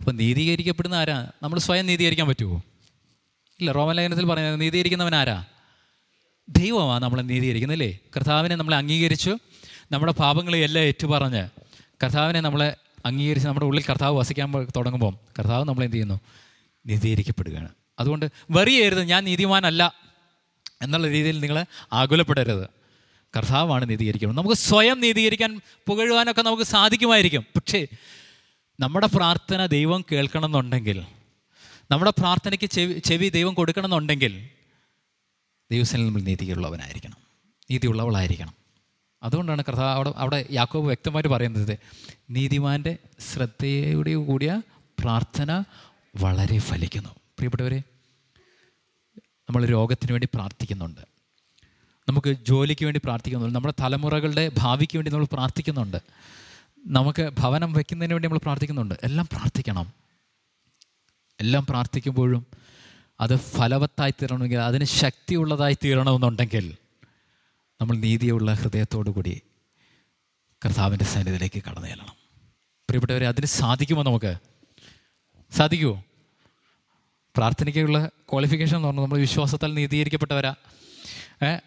[0.00, 1.30] അപ്പോൾ നീതീകരിക്കപ്പെടുന്ന ആരാ?
[1.42, 2.62] നമ്മൾ സ്വയം നീതീകരിക്കാൻ പറ്റുമോ
[3.60, 5.44] ഇല്ല റോമൻ റോമലേഖനത്തിൽ പറയുന്നത് നീതീകരിക്കുന്നവൻ ആരാ?
[6.48, 7.98] ദൈവമാണ് നമ്മളെ നീതീകരിക്കുന്നത് അല്ലേ?
[8.16, 9.38] കർത്താവിനെ നമ്മളെ അംഗീകരിച്ചു
[9.92, 11.48] നമ്മുടെ പാപങ്ങളെ എല്ലാം ഏറ്റുപറഞ്ഞ്
[12.04, 16.20] കർത്താവിനെ നമ്മളെ അംഗീകരിച്ച് നമ്മുടെ ഉള്ളിൽ കർത്താവ് വസിക്കാൻ തുടങ്ങുമ്പം കർത്താവ് നമ്മളെ എന്ത് ചെയ്യുന്നു?
[16.86, 17.68] നീതീകരിക്കപ്പെടുകയാണ്.
[18.00, 19.94] അതുകൊണ്ട് വെറിയരുത് ഞാൻ നീതിമാനല്ല
[20.82, 22.81] എന്നുള്ള രീതിയിൽ നിങ്ങൾ ആകുലപ്പെടരുത്.
[23.36, 24.38] കർത്താവാണ് നീതീകരിക്കുന്നത്.
[24.38, 27.42] നമുക്ക് സ്വയം നീതീകരിക്കാൻ പുകഴുവാനൊക്കെ നമുക്ക് സാധിക്കുമായിരിക്കും.
[27.56, 27.86] പക്ഷേ
[28.80, 31.06] നമ്മുടെ പ്രാർത്ഥന ദൈവം കേൾക്കണമെന്നുണ്ടെങ്കിൽ
[31.90, 34.48] നമ്മുടെ പ്രാർത്ഥനയ്ക്ക് ചെവി ചെവി ദൈവം കൊടുക്കണമെന്നുണ്ടെങ്കിൽ
[35.72, 37.16] ദൈവസനിൽ നമ്മൾ നീതിയുള്ളവനായിരിക്കണം.
[37.70, 38.54] നീതിയുള്ളവളായിരിക്കണം.
[39.22, 41.78] അതുകൊണ്ടാണ് കർത്താവ് അവിടെ അവിടെ യാക്കോബ് വ്യക്തമായിട്ട് പറയുന്നത്
[42.30, 42.96] നീതിമാന്റെ
[43.32, 44.62] ശ്രദ്ധയോടെ കൂടിയ
[44.98, 45.64] പ്രാർത്ഥന
[46.16, 47.08] വളരെ ഫലിക്കുന്നു.
[47.08, 47.78] പ്രിയപ്പെട്ടവരെ
[49.28, 51.11] നമ്മൾ രോഗത്തിന് വേണ്ടി പ്രാർത്ഥിക്കുന്നുണ്ട്.
[52.08, 53.54] നമുക്ക് ജോലിക്ക് വേണ്ടി പ്രാർത്ഥിക്കുന്നുണ്ട്.
[53.54, 55.96] നമ്മുടെ തലമുറകളുടെ ഭാവിക്ക് വേണ്ടി നമ്മൾ പ്രാർത്ഥിക്കുന്നുണ്ട്.
[56.86, 58.94] നമുക്ക് ഭവനം വയ്ക്കുന്നതിന് വേണ്ടി നമ്മൾ പ്രാർത്ഥിക്കുന്നുണ്ട്.
[59.04, 59.92] എല്ലാം പ്രാർത്ഥിക്കണം.
[61.40, 62.46] എല്ലാം പ്രാർത്ഥിക്കുമ്പോഴും
[63.20, 66.76] അത് ഫലവത്തായി തീരണമെങ്കിൽ അതിന് ശക്തിയുള്ളതായി തീരണമെന്നുണ്ടെങ്കിൽ
[67.80, 69.42] നമ്മൾ നീതിയുള്ള ഹൃദയത്തോടു കൂടി
[70.64, 72.14] കർത്താവിന്റെ സന്നിധിയിലേക്ക് കടന്നു ചെല്ലണം.
[72.88, 74.34] പ്രിയപ്പെട്ടവരെ അതിന് സാധിക്കുമോ നമുക്ക്?
[75.56, 76.04] സാധിക്കുമോ
[77.36, 80.54] പ്രാർത്ഥനയ്ക്കുള്ള ക്വാളിഫിക്കേഷൻ എന്ന് പറഞ്ഞാൽ നമ്മൾ വിശ്വാസത്താൽ നീതീകരിക്കപ്പെട്ടവരാ.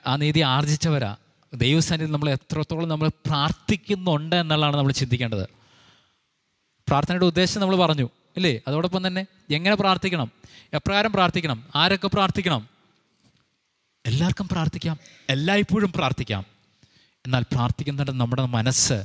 [0.07, 1.15] ആ നീതി ആർജിച്ചവരാ.
[1.53, 5.47] ദൈവസന്നിധി നമ്മൾ എത്രത്തോളം നമ്മൾ പ്രാർത്ഥിക്കുന്നുണ്ട് എന്നുള്ളതാണ് നമ്മൾ ചിന്തിക്കേണ്ടത്.
[6.87, 8.61] പ്രാർത്ഥനയുടെ ഉദ്ദേശം നമ്മൾ പറഞ്ഞു ഇല്ലേ?
[8.67, 10.31] അതോടൊപ്പം തന്നെ എങ്ങനെ പ്രാർത്ഥിക്കണം?
[10.73, 11.63] എപ്രകാരം പ്രാർത്ഥിക്കണം?
[11.75, 12.69] ആരൊക്കെ പ്രാർത്ഥിക്കണം?
[14.05, 14.99] എല്ലാവർക്കും പ്രാർത്ഥിക്കാം.
[15.29, 16.45] എല്ലായ്പ്പോഴും പ്രാർത്ഥിക്കാം.
[17.25, 19.03] എന്നാൽ പ്രാർത്ഥിക്കുന്നുണ്ട് നമ്മുടെ മനസ്സ്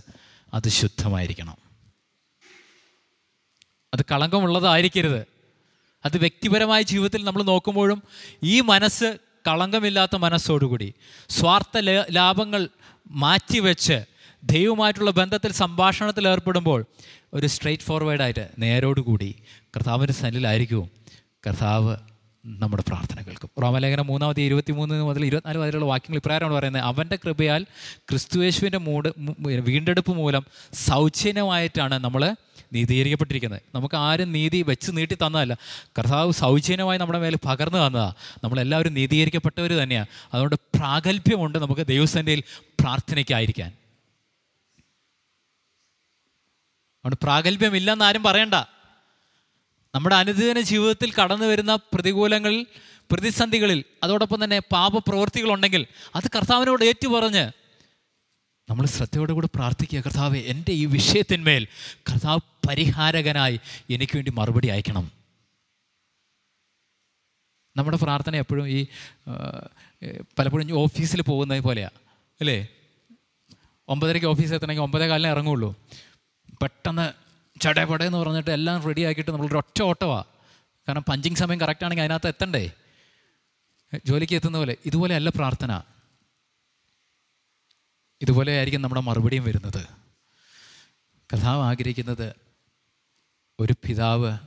[0.54, 1.56] അത് ശുദ്ധമായിരിക്കണം.
[3.94, 5.26] അത് കളങ്കമുള്ളതായിരിക്കരുത്.
[6.04, 8.02] അത് വ്യക്തിപരമായ ജീവിതത്തിൽ നമ്മൾ നോക്കുമ്പോഴും
[8.42, 10.94] ഈ മനസ്സ് കളങ്കമില്ലാത്ത മനസ്സോടുകൂടി
[11.30, 11.78] സ്വാർത്ഥ
[12.10, 12.68] ലാഭങ്ങൾ
[13.16, 13.98] മാറ്റിവെച്ച്
[14.42, 16.84] ദൈവമായിട്ടുള്ള ബന്ധത്തിൽ സംഭാഷണത്തിൽ ഏർപ്പെടുമ്പോൾ
[17.34, 19.34] ഒരു സ്ട്രെയിറ്റ് ഫോർവേഡായിട്ട് നേരോടുകൂടി
[19.76, 20.84] കർത്താവിന്റെ സന്നിലായിരിക്കും
[21.46, 21.96] കർത്താവ്
[22.44, 23.50] നമ്മുടെ പ്രാർത്ഥന കേൾക്കും.
[23.62, 26.82] റോമലേഖനം മൂന്നാമത്തെ ഇരുപത്തി മൂന്ന് മുതൽ ഇരുപത്തിനാല് വരെയുള്ള വാക്യങ്ങൾ ഇപ്രകാരമാണ് പറയുന്നത്.
[26.82, 29.08] അവന്റെ കൃപയാൽ ക്രിസ്തുയേശുവിന്റെ മൂട്
[29.40, 32.36] വീണ്ടെടുപ്പ് മൂലം സൗജന്യമായിട്ടാണ് നമ്മൾ
[32.72, 33.62] നീതീകരിക്കപ്പെട്ടിരിക്കുന്നത്.
[33.74, 35.56] നമുക്ക് ആരും നീതി വെച്ച് നീട്ടി തന്നതല്ല.
[35.98, 42.42] കർത്താവ് സൗജന്യമായി നമ്മുടെ മേൽ പകർന്നു തന്നതാണ് നമ്മളെല്ലാവരും നീതീകരിക്കപ്പെട്ടവർ തന്നെയാണ് അതുകൊണ്ട് പ്രാഗൽഭ്യമുണ്ട് നമുക്ക് ദൈവസന്ധ്യയിൽ
[42.80, 43.68] പ്രാർത്ഥനയ്ക്കായിരിക്കാൻ.
[47.00, 48.79] അതുകൊണ്ട് പ്രാഗൽഭ്യമില്ലെന്ന് ആരും പറയണ്ട.
[49.94, 52.66] നമ്മുടെ അനുദിന ജീവിതത്തിൽ കടന്നു വരുന്ന പ്രതികൂലങ്ങളിൽ
[53.12, 57.52] പ്രതിസന്ധികളിൽ അതോടൊപ്പം തന്നെ പാപപ്രവൃത്തികളുണ്ടെങ്കിൽ അത് കർത്താവിനോട് ഏറ്റുപറഞ്ഞ്
[58.70, 61.66] നമ്മൾ ശ്രദ്ധയോടെ കൂടി പ്രാർത്ഥിക്കുക കർത്താവ് എന്റെ ഈ വിഷയത്തിന്മേൽ
[62.10, 65.12] കർത്താവ് പരിഹാരകനായി എനിക്ക് വേണ്ടി മറുപടി അയക്കണം.
[67.76, 68.86] നമ്മുടെ പ്രാർത്ഥന എപ്പോഴും ഈ
[70.38, 71.98] പലപ്പോഴും ഓഫീസിൽ പോകുന്നത് പോലെയാണ്
[72.40, 72.68] അല്ലേ?
[73.88, 75.74] ഒമ്പതരയ്ക്ക് ഓഫീസിൽ എത്തണമെങ്കിൽ ഒമ്പതേ കാലിനെ ഇറങ്ങുള്ളൂ.
[76.62, 77.12] പെട്ടെന്ന്
[77.60, 80.24] ചടപട എന്ന് പറഞ്ഞിട്ട് എല്ലാം റെഡി ആക്കിയിട്ട് നമ്മളൊരു ഒറ്റ ഓട്ടമാണ്
[80.88, 82.72] കാരണം പഞ്ചിങ് സമയം കറക്റ്റ് ആണെങ്കിൽ അതിനകത്ത് എത്തണ്ടേ?
[84.04, 85.82] ജോലിക്ക് എത്തുന്ന പോലെ ഇതുപോലെ അല്ല പ്രാർത്ഥന.
[88.22, 89.86] ഇതുപോലെ ആയിരിക്കും നമ്മുടെ മറുപടിയും വരുന്നത്.
[91.34, 92.34] കഥാവ് ആഗ്രഹിക്കുന്നത്
[93.60, 94.38] ഒരു പിതാവ്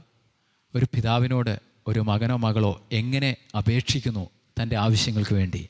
[0.75, 4.29] ഒരു പിതാവിനോട് ഒരു മകനോ മകളോ എങ്ങനെ അപേക്ഷിക്കുന്നു
[4.61, 5.69] തന്റെ ആവശ്യങ്ങൾക്ക് വേണ്ടി?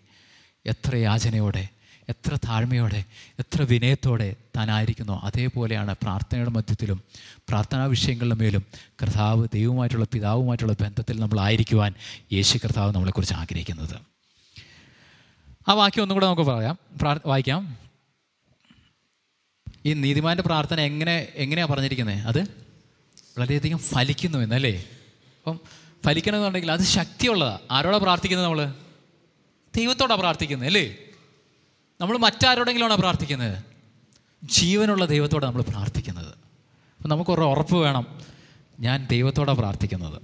[0.66, 1.70] എത്ര യാചനയോടെ
[2.10, 3.04] എത്ര താഴ്മയോടെ
[3.40, 5.22] എത്ര വിനയത്തോടെ താനായിരിക്കുന്നു.
[5.24, 7.04] അതേപോലെയാണ് പ്രാർത്ഥനയുടെ മധ്യത്തിലും
[7.50, 8.64] പ്രാർത്ഥനാ വിഷയങ്ങളുടെ മേലും
[9.02, 11.94] കർത്താവ് ദൈവമായിട്ടുള്ള പിതാവുമായിട്ടുള്ള ബന്ധത്തിൽ നമ്മളായിരിക്കുവാൻ
[12.34, 13.96] യേശു കർത്താവ് നമ്മളെക്കുറിച്ച് ആഗ്രഹിക്കുന്നത്.
[15.68, 16.80] ആ വാക്യം ഒന്നും കൂടെ നമുക്ക് പറയാം.
[17.26, 17.78] വായിക്കാം.
[19.86, 22.42] ഈ നീതിമാന്റെ പ്രാർത്ഥന എങ്ങനെ എങ്ങനെയാണ് പറഞ്ഞിരിക്കുന്നത് അത്
[23.38, 24.86] വളരെയധികം ഫലിക്കുന്നു എന്നല്ലേ?
[25.42, 25.60] അപ്പം
[26.06, 28.74] ഫലിക്കണമെന്നുണ്ടെങ്കിൽ അത് ശക്തിയുള്ളതാണ് ആരോടാണ് പ്രാർത്ഥിക്കുന്നത് നമ്മൾ
[29.76, 30.96] ദൈവത്തോടാണ് പ്രാർത്ഥിക്കുന്നത് അല്ലേ?
[32.04, 33.64] നമ്മൾ മറ്റാരോടെങ്കിലുമാണ് പ്രാർത്ഥിക്കുന്നത്?
[34.44, 36.28] ജീവനുള്ള ദൈവത്തോടെ നമ്മൾ പ്രാർത്ഥിക്കുന്നത്.
[36.28, 38.22] അപ്പം നമുക്ക് നമുക്കൊരു ഉറപ്പ് വേണം.
[38.80, 40.22] ഞാൻ ദൈവത്തോടെ പ്രാർത്ഥിക്കുന്നത്.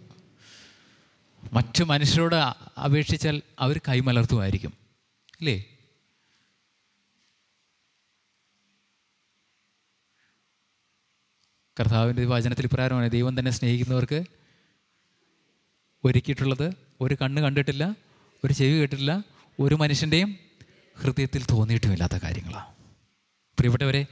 [1.54, 2.36] മറ്റു മനുഷ്യരോട്
[2.80, 4.74] അപേക്ഷിച്ചാൽ അവർ കൈമലർത്തുമായിരിക്കും.
[5.40, 5.64] അല്ലേ
[11.80, 14.24] കർത്താവിന്റെ വചനത്തിൽ ഇപ്രകാരമാണ് ദൈവം തന്നെ സ്നേഹിക്കുന്നവർക്ക്
[16.06, 16.74] ഒരുക്കിയിട്ടുള്ളത്.
[17.02, 17.96] ഒരു കണ്ണ് കണ്ടിട്ടില്ല
[18.44, 19.24] ഒരു ചെവി കേട്ടിട്ടില്ല
[19.60, 20.49] ഒരു മനുഷ്യന്റെയും
[21.02, 22.68] ഹൃദയത്തിൽ തോന്നിയിട്ടുമില്ലാത്ത കാര്യങ്ങളാണ്
[23.58, 24.06] പ്രിയപ്പെട്ടവരെ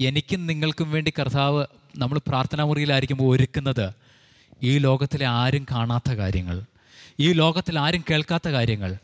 [0.00, 1.66] എനിക്കും നിങ്ങൾക്കും വേണ്ടി കർത്താവ്
[1.98, 3.92] നമ്മൾ പ്രാർത്ഥനാ മുറിയിലായിരിക്കുമ്പോൾ ഒരുക്കുന്നത്
[4.62, 6.64] ഈ ലോകത്തിലെ ആരും കാണാത്ത കാര്യങ്ങൾ
[7.20, 8.96] ഈ ലോകത്തിൽ ആരും കേൾക്കാത്ത കാര്യങ്ങൾ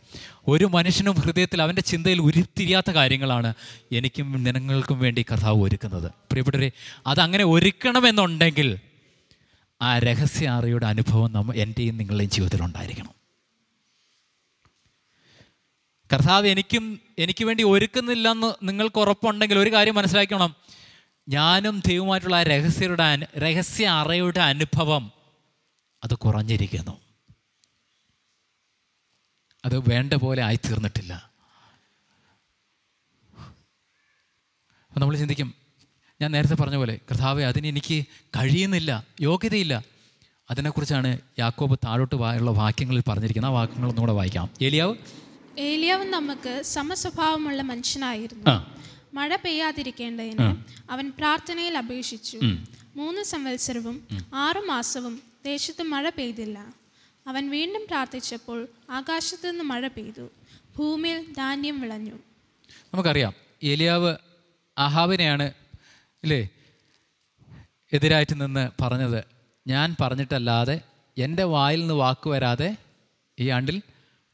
[0.48, 3.55] ഒരു മനുഷ്യനും ഹൃദയത്തിൽ അവന്റെ ചിന്തയിൽ ഉരുത്തിരിയാത്ത കാര്യങ്ങളാണ്
[3.92, 6.09] എനിക്കും നിങ്ങൾക്കും വേണ്ടി കർത്താവ് ഒരുക്കുന്നത്.
[6.31, 6.70] പ്രിയപ്പെട്ടവരെ
[7.07, 8.79] അതങ്ങനെ ഒരുക്കണമെന്നുണ്ടെങ്കിൽ
[9.81, 12.62] ആ രഹസ്യ അറിയുടെ അനുഭവം നമ്മ എന്റെയും നിങ്ങളുടെയും ജീവിതത്തിൽ
[16.12, 20.56] കർത്താവ് എനിക്കും എനിക്ക് വേണ്ടി ഒരുക്കുന്നില്ലെന്ന് നിങ്ങൾക്ക് ഉറപ്പുണ്ടെങ്കിൽ ഒരു കാര്യം മനസ്സിലാക്കണം.
[21.28, 25.12] ഞാനും ദൈവമായിട്ടുള്ള ആ രഹസ്യയുടെ രഹസ്യ അറയുടെ അനുഭവം
[26.04, 27.00] അത് കുറഞ്ഞിരിക്കുന്നു.
[29.64, 31.30] അത് വേണ്ട പോലെ ആയിത്തീർന്നിട്ടില്ല.
[34.98, 35.54] നമ്മൾ ചിന്തിക്കും
[36.22, 38.04] ഞാൻ നേരത്തെ പറഞ്ഞ പോലെ കർത്താവെ അതിന് എനിക്ക്
[38.36, 39.84] കഴിയുന്നില്ല യോഗ്യതയില്ല.
[40.50, 44.50] അതിനെക്കുറിച്ചാണ് യാക്കോബ് താഴോട്ട് ഉള്ള വാക്യങ്ങളിൽ പറഞ്ഞിരിക്കുന്നത് ആ വാക്യങ്ങളൊന്നും ഒന്നുകൂടെ വായിക്കാം.
[44.62, 44.94] ഏലിയാവ്?
[45.58, 48.44] ഏലിയാവ് നമുക്ക് സമസ്വഭാവമുള്ള മനുഷ്യനായിരുന്നു.
[49.14, 52.40] മഴ പെയ്യാതിരിക്കേണ്ടതിന് അവൻ പ്രാർത്ഥനയിൽ അപേക്ഷിച്ചു.
[52.96, 56.74] മൂന്ന് സംവത്സരവും ആറു മാസവും ദേശത്ത് മഴ പെയ്തില്ല.
[57.26, 60.28] അവൻ വീണ്ടും പ്രാർത്ഥിച്ചപ്പോൾ ആകാശത്തു നിന്ന് മഴ പെയ്തു.
[60.78, 62.14] ഭൂമിയിൽ ധാന്യം വിളഞ്ഞു.
[62.94, 63.32] നമുക്കറിയാം
[63.64, 64.16] ഏലിയാവ്
[64.78, 65.52] അഹാബിനെയാണ്
[66.22, 66.48] ഇല്ലേ
[67.92, 69.24] എതിരായിട്ട് നിന്ന് പറഞ്ഞത്.
[69.66, 70.80] ഞാൻ പറഞ്ഞിട്ടല്ലാതെ
[71.18, 72.76] എന്റെ വായിൽ നിന്ന് വാക്ക് വരാതെ
[73.38, 73.82] ഈ ആണ്ടിൽ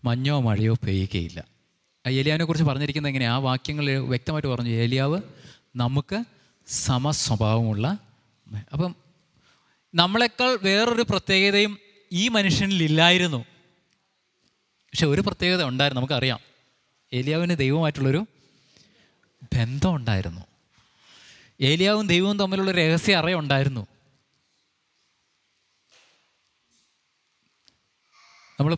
[0.04, 1.44] മഞ്ഞോ മഴയോ പെയ്യുകയില്ല.
[2.06, 4.70] ആ ഏലിയാവിനെ കുറിച്ച് പറഞ്ഞിരിക്കുന്നത് എങ്ങനെയാണ് ആ വാക്യങ്ങൾ വ്യക്തമായിട്ട് പറഞ്ഞു.
[4.70, 5.22] ഏലിയാവ്
[5.76, 6.24] നമുക്ക്
[6.66, 7.98] സമസ്വഭാവമുള്ള
[8.72, 8.94] അപ്പം
[9.94, 11.78] നമ്മളെക്കാൾ വേറൊരു പ്രത്യേകതയും
[12.12, 13.44] ഈ മനുഷ്യനിലില്ലായിരുന്നു
[14.86, 16.40] പക്ഷെ ഒരു പ്രത്യേകത ഉണ്ടായിരുന്നു നമുക്കറിയാം.
[17.12, 18.26] ഏലിയാവിന് ദൈവമായിട്ടുള്ളൊരു
[19.42, 20.40] ബന്ധം ഉണ്ടായിരുന്നു.
[21.60, 23.86] ഏലിയാവും ദൈവവും തമ്മിലുള്ള രഹസ്യ അറിയ ഉണ്ടായിരുന്നു.
[28.60, 28.76] നമ്മൾ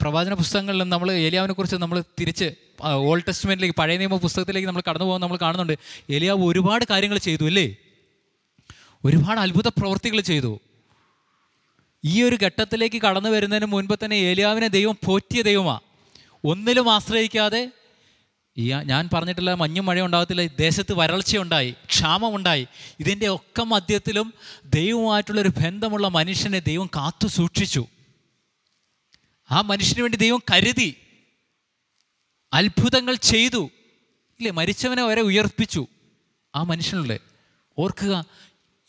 [0.00, 5.36] പ്രവാചന പുസ്തകങ്ങളിൽ നമ്മൾ ഏലിയാവിനെക്കുറിച്ച് നമ്മൾ തിരിച്ച് ഓൾഡ് ടെസ്റ്റ്മെന്റിലേക്ക് പഴയ നിയമ പുസ്തകത്തിലേക്ക് നമ്മൾ കടന്നു പോകാൻ നമ്മൾ
[5.36, 5.76] കാണുന്നുണ്ട്.
[6.10, 7.76] ഏലിയാവ് ഒരുപാട് കാര്യങ്ങൾ ചെയ്തു അല്ലേ?
[9.04, 10.60] ഒരുപാട് അത്ഭുത പ്രവൃത്തികൾ ചെയ്തു.
[12.04, 15.80] ഈ ഒരു ഘട്ടത്തിലേക്ക് കടന്നു വരുന്നതിന് മുൻപ് തന്നെ ഏലിയാവിനെ ദൈവം പോറ്റിയ ദൈവമാണ്
[16.44, 17.70] ഒന്നിലും ആശ്രയിക്കാതെ
[18.58, 22.66] ഈ ഞാൻ പറഞ്ഞിട്ടില്ല മഞ്ഞും മഴ ഉണ്ടാകത്തില്ല ദേശത്ത് വരൾച്ചയുണ്ടായി ക്ഷാമമുണ്ടായി.
[23.00, 27.86] ഇതിന്റെ ഒക്കെ മധ്യത്തിലും ദൈവമായിട്ടുള്ളൊരു ബന്ധമുള്ള മനുഷ്യനെ ദൈവം കാത്തു സൂക്ഷിച്ചു.
[29.50, 30.96] ആ മനുഷ്യന് വേണ്ടി ദൈവം കരുതി
[32.52, 33.70] അത്ഭുതങ്ങൾ ചെയ്തു.
[34.38, 35.86] ഇല്ലേ മരിച്ചവനെ വരെ ഉയർപ്പിച്ചു.
[36.54, 37.20] ആ മനുഷ്യനുള്ളത്
[37.78, 38.24] ഓർക്കുക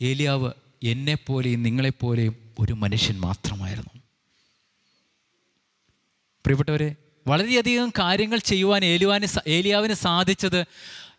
[0.02, 0.52] ഏലിയാവ്
[0.84, 4.02] എന്നെപ്പോലെയും നിങ്ങളെപ്പോലെയും ഒരു മനുഷ്യൻ മാത്രമായിരുന്നു.
[6.44, 6.96] പ്രിയപ്പെട്ടവരെ
[7.28, 10.66] വളരെയധികം കാര്യങ്ങൾ ചെയ്യുവാൻ ഏലുവാന് ഏലിയാവിന് സാധിച്ചത്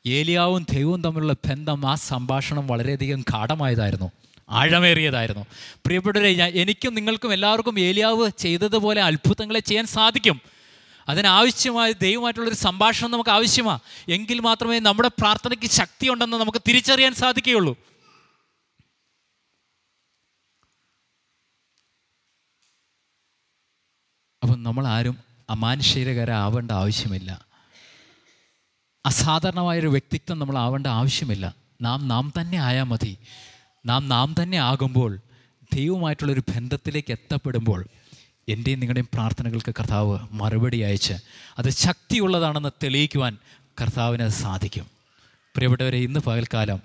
[0.07, 4.13] ഏലിയാവും ദൈവവും തമ്മിലുള്ള ബന്ധം ആ സംഭാഷണം വളരെയധികം ഗാഠമായതായിരുന്നു.
[4.51, 5.47] ആഴമേറിയതായിരുന്നു.
[5.53, 10.41] പ്രിയപ്പെട്ടവരെ എനിക്കും നിങ്ങൾക്കും എല്ലാവർക്കും ഏലിയാവ് ചെയ്തതുപോലെ അത്ഭുതങ്ങളെ ചെയ്യാൻ സാധിക്കും.
[11.09, 17.77] അതിനാവശ്യമായ ദൈവമായിട്ടുള്ളൊരു സംഭാഷണം നമുക്ക് ആവശ്യമാണ് എങ്കിൽ മാത്രമേ നമ്മുടെ പ്രാർത്ഥനയ്ക്ക് ശക്തിയുണ്ടെന്ന് നമുക്ക് തിരിച്ചറിയാൻ സാധിക്കുകയുള്ളൂ.
[24.43, 25.19] അപ്പം നമ്മൾ ആരും
[25.51, 27.47] അമാനുഷീരകരാവേണ്ട ആവശ്യമില്ല.
[29.07, 31.55] അസാധാരണമായൊരു വ്യക്തിത്വം നമ്മൾ ആവേണ്ട ആവശ്യമില്ല.
[31.83, 33.19] നാം നാം തന്നെ ആയാൽ മതി.
[33.87, 35.19] നാം നാം തന്നെ ആകുമ്പോൾ
[35.75, 37.87] ദൈവമായിട്ടുള്ളൊരു ബന്ധത്തിലേക്ക് എത്തപ്പെടുമ്പോൾ
[38.49, 41.13] എന്റെയും നിങ്ങളുടെയും പ്രാർത്ഥനകൾക്ക് കർത്താവ് മറുപടി അയച്ച്
[41.59, 43.39] അത് ശക്തിയുള്ളതാണെന്ന് തെളിയിക്കുവാൻ
[43.81, 44.87] കർത്താവിന് അത് സാധിക്കും.
[45.55, 46.81] പ്രിയപ്പെട്ടവരെ ഇന്ന് പകൽക്കാലം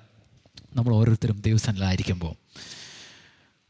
[0.76, 2.34] നമ്മൾ ഓരോരുത്തരും ദൈവസനിലായിരിക്കുമ്പോൾ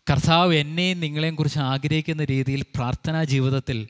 [0.09, 3.87] കർത്താവ് എന്നെയും നിങ്ങളെയും കുറിച്ച് ആഗ്രഹിക്കുന്ന രീതിയിൽ പ്രാർത്ഥനാ ജീവിതത്തിൽ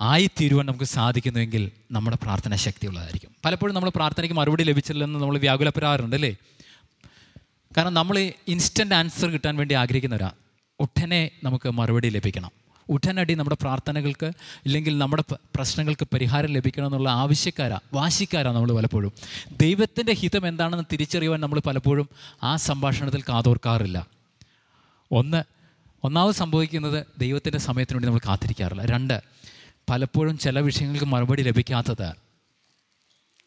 [0.00, 3.30] ആയിത്തീരുവാൻ നമുക്ക് സാധിക്കുന്നുവെങ്കിൽ നമ്മുടെ പ്രാർത്ഥന ശക്തിയുള്ളതായിരിക്കും.
[3.44, 6.36] പലപ്പോഴും നമ്മൾ പ്രാർത്ഥനയ്ക്ക് മറുപടി ലഭിച്ചില്ലെന്ന് നമ്മൾ വ്യാകുലപ്പെടാറുണ്ട് അല്ലേ?
[7.76, 8.18] കാരണം നമ്മൾ
[8.48, 10.30] ഇൻസ്റ്റന്റ് ആൻസർ കിട്ടാൻ വേണ്ടി ആഗ്രഹിക്കുന്നവരാ.
[10.80, 12.50] ഉടനെ നമുക്ക് മറുപടി ലഭിക്കണം.
[12.88, 14.26] ഉടനടി നമ്മുടെ പ്രാർത്ഥനകൾക്ക്
[14.66, 15.24] ഇല്ലെങ്കിൽ നമ്മുടെ
[15.54, 19.12] പ്രശ്നങ്ങൾക്ക് പരിഹാരം ലഭിക്കണം എന്നുള്ള ആവശ്യക്കാരാ വാശിക്കാരാ നമ്മൾ പലപ്പോഴും.
[19.60, 22.08] ദൈവത്തിന്റെ ഹിതം എന്താണെന്ന് തിരിച്ചറിയുവാൻ നമ്മൾ പലപ്പോഴും
[22.42, 24.06] ആ സംഭാഷണത്തിൽ കാതോർക്കാറില്ല.
[25.12, 25.42] ഒന്ന്
[26.04, 28.86] ഒന്നാമത് സംഭവിക്കുന്നത് ദൈവത്തിന്റെ സമയത്തിന് വേണ്ടി നമ്മൾ കാത്തിരിക്കാറില്ല.
[28.86, 29.20] രണ്ട്
[29.90, 32.25] പലപ്പോഴും ചില വിഷയങ്ങൾക്ക് മറുപടി ലഭിക്കാത്തത്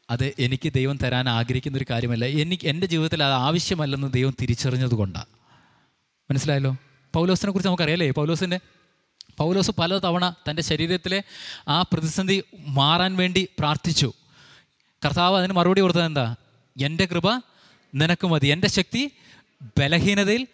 [0.10, 2.26] അത് എനിക്ക് ദൈവം തരാൻ ആഗ്രഹിക്കുന്ന ഒരു കാര്യമല്ല.
[2.26, 5.26] എനിക്ക് എന്റെ ജീവിതത്തിൽ അത് ആവശ്യമല്ലെന്ന് ദൈവം തിരിച്ചറിഞ്ഞത് കൊണ്ടാണ്
[6.32, 6.78] മനസ്സിലായല്ലോ?
[7.14, 8.12] പൗലോസിനെ കുറിച്ച് നമുക്കറിയാലേ?
[8.12, 8.60] പൗലോസിന്റെ
[9.38, 11.24] പൗലോസ് പല തവണ തന്റെ ശരീരത്തിലെ
[11.68, 14.14] ആ പ്രതിസന്ധി മാറാൻ വേണ്ടി പ്രാർത്ഥിച്ചു.
[15.06, 16.36] കർത്താവ് അതിന് മറുപടി കൊടുത്തത് എന്താ?
[16.82, 17.36] എന്റെ കൃപ
[17.96, 18.48] നിനക്ക് മതി.
[18.48, 19.12] എന്റെ ശക്തി
[19.80, 20.48] ബലഹീനതയിൽ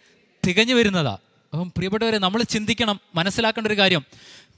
[0.46, 1.18] തികഞ്ഞു വരുന്നതാ.
[1.52, 4.04] അപ്പം പ്രിയപ്പെട്ടവരെ നമ്മൾ ചിന്തിക്കണം മനസ്സിലാക്കേണ്ട ഒരു കാര്യം.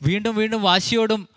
[0.03, 1.29] വീണ്ടും വീണ്ടും വാശിയോടും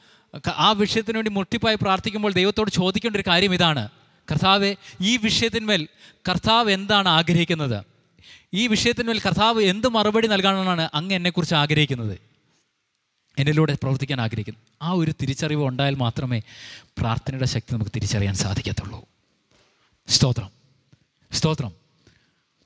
[0.55, 3.89] ആ വിഷയത്തിന് വേണ്ടി മുട്ടിപ്പായി പ്രാർത്ഥിക്കുമ്പോൾ ദൈവത്തോട് ചോദിക്കേണ്ട ഒരു കാര്യം ഇതാണ്.
[4.31, 5.87] കർത്താവ് ഈ വിഷയത്തിന്മേൽ
[6.29, 7.85] കർത്താവ് എന്താണ് ആഗ്രഹിക്കുന്നത്?
[8.53, 12.19] ഈ വിഷയത്തിന്മേൽ കർത്താവ് എന്ത് മറുപടി നൽകാനാണ് അങ്ങ് എന്നെക്കുറിച്ച് ആഗ്രഹിക്കുന്നത്?
[13.39, 14.59] എന്നിലൂടെ പ്രവർത്തിക്കാൻ ആഗ്രഹിക്കുന്നു.
[14.81, 16.41] ആ ഒരു തിരിച്ചറിവ് ഉണ്ടായാൽ മാത്രമേ
[16.97, 19.05] പ്രാർത്ഥനയുടെ ശക്തി നമുക്ക് തിരിച്ചറിയാൻ സാധിക്കത്തുള്ളൂ.
[20.07, 20.49] സ്തോത്രം.
[21.31, 21.69] സ്തോത്രം.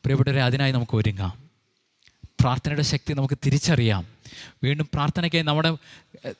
[0.03, 1.44] പ്രിയപ്പെട്ടവരെ അതിനായി നമുക്ക് ഒരുങ്ങാം.
[2.39, 4.07] പ്രാർത്ഥനയുടെ ശക്തി നമുക്ക് തിരിച്ചറിയാം.
[4.63, 5.77] വീണ്ടും പ്രാർത്ഥനയ്ക്കായി നമ്മുടെ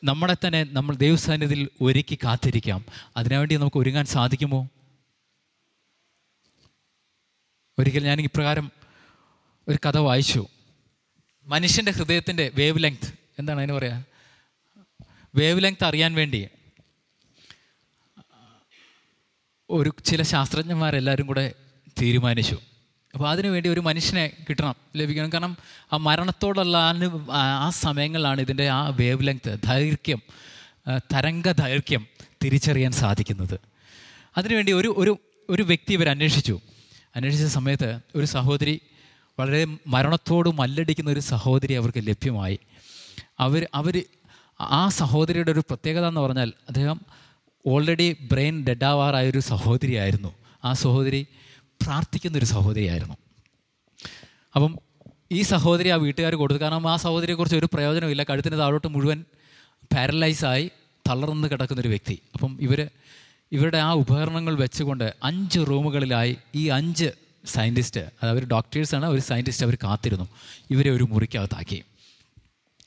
[0.04, 2.86] നമ്മളെ തന്നെ നമ്മൾ ദൈവസാന്നിധ്യത്തിൽ ഒരുക്കി കാത്തിരിക്കാം.
[3.18, 4.70] അതിനുവേണ്ടി നമുക്ക് ഒരുങ്ങാൻ സാധിക്കുമോ?
[7.80, 8.72] ഒരിക്കൽ ഞാൻ ഇപ്രകാരം
[9.68, 10.48] ഒരു കഥ വായിച്ചു.
[11.46, 14.06] മനുഷ്യന്റെ ഹൃദയത്തിന്റെ വേവ് ലെങ്ത് എന്താണ് അതിന് പറയുക
[15.36, 16.48] വേവ് ലെങ്ത് അറിയാൻ വേണ്ടി
[19.70, 21.54] ഒരു ചില ശാസ്ത്രജ്ഞന്മാരെല്ലാവരും കൂടെ
[22.02, 22.60] തീരുമാനിച്ചു.
[23.16, 25.30] അപ്പോൾ അതിനുവേണ്ടി ഒരു മനുഷ്യനെ കിട്ടണം ലഭിക്കണം.
[25.34, 25.58] കാരണം
[25.94, 26.94] ആ മരണത്തോടുള്ള
[27.32, 30.22] ആ- സമയങ്ങളിലാണ് ഇതിന്റെ ആ വേവ് ലെങ്ത് ദൈർഘ്യം
[30.98, 32.08] തരംഗ ദൈർഘ്യം
[32.44, 33.60] തിരിച്ചറിയാൻ സാധിക്കുന്നത്.
[34.38, 36.60] അതിനുവേണ്ടി ഒരു ഒരു ഒരു വ്യക്തി ഇവർ അന്വേഷിച്ചു.
[37.16, 38.82] അന്വേഷിച്ച സമയത്ത് ഒരു സഹോദരി
[39.40, 42.60] വളരെ മരണത്തോട് മല്ലടിക്കുന്ന ഒരു സഹോദരി അവർക്ക് ലഭ്യമായി.
[43.40, 44.04] അവർ അവർ
[44.62, 47.02] ആ സഹോദരിയുടെ ഒരു പ്രത്യേകത എന്ന് പറഞ്ഞാൽ അദ്ദേഹം
[47.68, 50.34] ഓൾറെഡി ബ്രെയിൻ ഡെഡാവാറായ ഒരു സഹോദരിയായിരുന്നു.
[50.66, 51.28] ആ സഹോദരി
[51.82, 53.16] പ്രാർത്ഥിക്കുന്നൊരു സഹോദരിയായിരുന്നു.
[54.56, 54.80] അപ്പം
[55.32, 56.62] ഈ സഹോദരി ആ വീട്ടുകാർ കൊടുത്തു.
[56.62, 59.26] കാരണം ആ സഹോദരിയെക്കുറിച്ച് ഒരു പ്രയോജനമില്ല കഴുത്തിന് താഴോട്ട് മുഴുവൻ
[59.96, 60.72] പാരലൈസായി
[61.10, 62.20] തളർന്ന് കിടക്കുന്നൊരു വ്യക്തി.
[62.34, 62.90] അപ്പം ഇവർ
[63.52, 67.12] ഇവരുടെ ആ ഉപകരണങ്ങൾ വെച്ചുകൊണ്ട് അഞ്ച് റൂമുകളിലായി ഈ അഞ്ച്
[67.46, 70.28] സയന്റിസ്റ്റ് അത് അവർ ഡോക്ടേഴ്സാണ് ഒരു സയന്റിസ്റ്റ് അവർ കാത്തിരുന്നു.
[70.72, 71.84] ഇവരെ ഒരു മുറിക്കകത്താക്കി.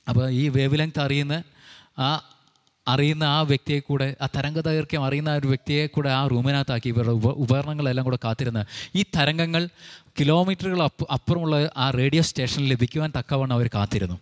[0.08, 1.42] അപ്പോൾ ഈ വേവ് ലെങ്ത് അറിയുന്ന
[1.98, 2.37] ആ
[2.88, 7.26] അറിയുന്ന ആ വ്യക്തിയെ കൂടെ ആ തരംഗ ദൈർഘ്യം അറിയുന്ന ഒരു വ്യക്തിയെ കൂടെ ആ റൂമിനകത്താക്കി ഇവരുടെ ഉപ
[7.26, 8.62] ഉപകരണങ്ങളെല്ലാം കൂടെ കാത്തിരുന്ന്
[8.94, 9.68] ഈ തരംഗങ്ങൾ
[10.20, 14.14] കിലോമീറ്ററുകൾ അപ്പ് അപ്പുറമുള്ള ആ റേഡിയോ സ്റ്റേഷനിൽ ലഭിക്കുവാൻ തക്കവണ്ണം അവർ കാത്തിരുന്നു.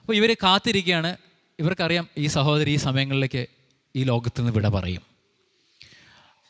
[0.00, 1.16] അപ്പോൾ ഇവർ കാത്തിരിക്കുകയാണ്.
[1.58, 3.46] ഇവർക്കറിയാം ഈ സഹോദരി ഈ സമയങ്ങളിലേക്ക്
[3.96, 5.02] ഈ ലോകത്ത് നിന്ന് വിട പറയും.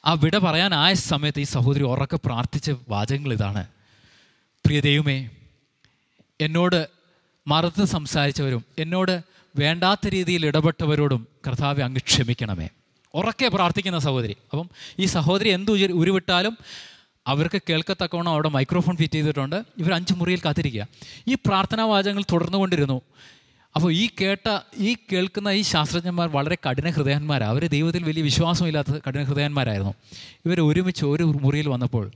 [0.07, 3.67] ആ വിട പറയാനായ സമയത്ത് ഈ സഹോദരി ഉറക്കെ പ്രാർത്ഥിച്ച വാചകങ്ങൾ ഇതാണ്.
[4.67, 5.31] പ്രിയ ദൈവമേ
[6.41, 6.89] എന്നോട്
[7.47, 9.23] മറുത്ത് സംസാരിച്ചവരും എന്നോട്
[9.57, 12.69] വേണ്ടാത്ത രീതിയിൽ ഇടപെട്ടവരോടും കർത്താവെ അങ്ങ് ക്ഷമിക്കണമേ.
[13.15, 14.37] ഉറക്കെ പ്രാർത്ഥിക്കുന്ന സഹോദരി.
[14.53, 16.59] അപ്പം ഈ സഹോദരി എന്ത് ഉരു- ഉരുവിട്ടാലും
[17.27, 19.65] അവർക്ക് കേൾക്കത്തക്കവണ്ണം അവിടെ മൈക്രോഫോൺ ഫിറ്റ് ചെയ്തിട്ടുണ്ട്.
[19.79, 20.87] ഇവർ അഞ്ച് മുറിയിൽ കാത്തിരിക്കുക.
[21.29, 23.01] ഈ പ്രാർത്ഥനാ വാചകങ്ങൾ തുടർന്നുകൊണ്ടിരുന്നു.
[23.77, 29.23] അപ്പോൾ ഈ കേട്ട ഈ കേൾക്കുന്ന ഈ ശാസ്ത്രജ്ഞന്മാർ വളരെ കഠിന ഹൃദയന്മാരാണ് അവർ ദൈവത്തിൽ വലിയ വിശ്വാസമില്ലാത്ത കഠിന
[29.23, 29.95] ഹൃദയന്മാരായിരുന്നു.
[30.47, 32.11] ഇവർ ഒരുമിച്ച് ഒരു മുറിയിൽ വന്നപ്പോൾ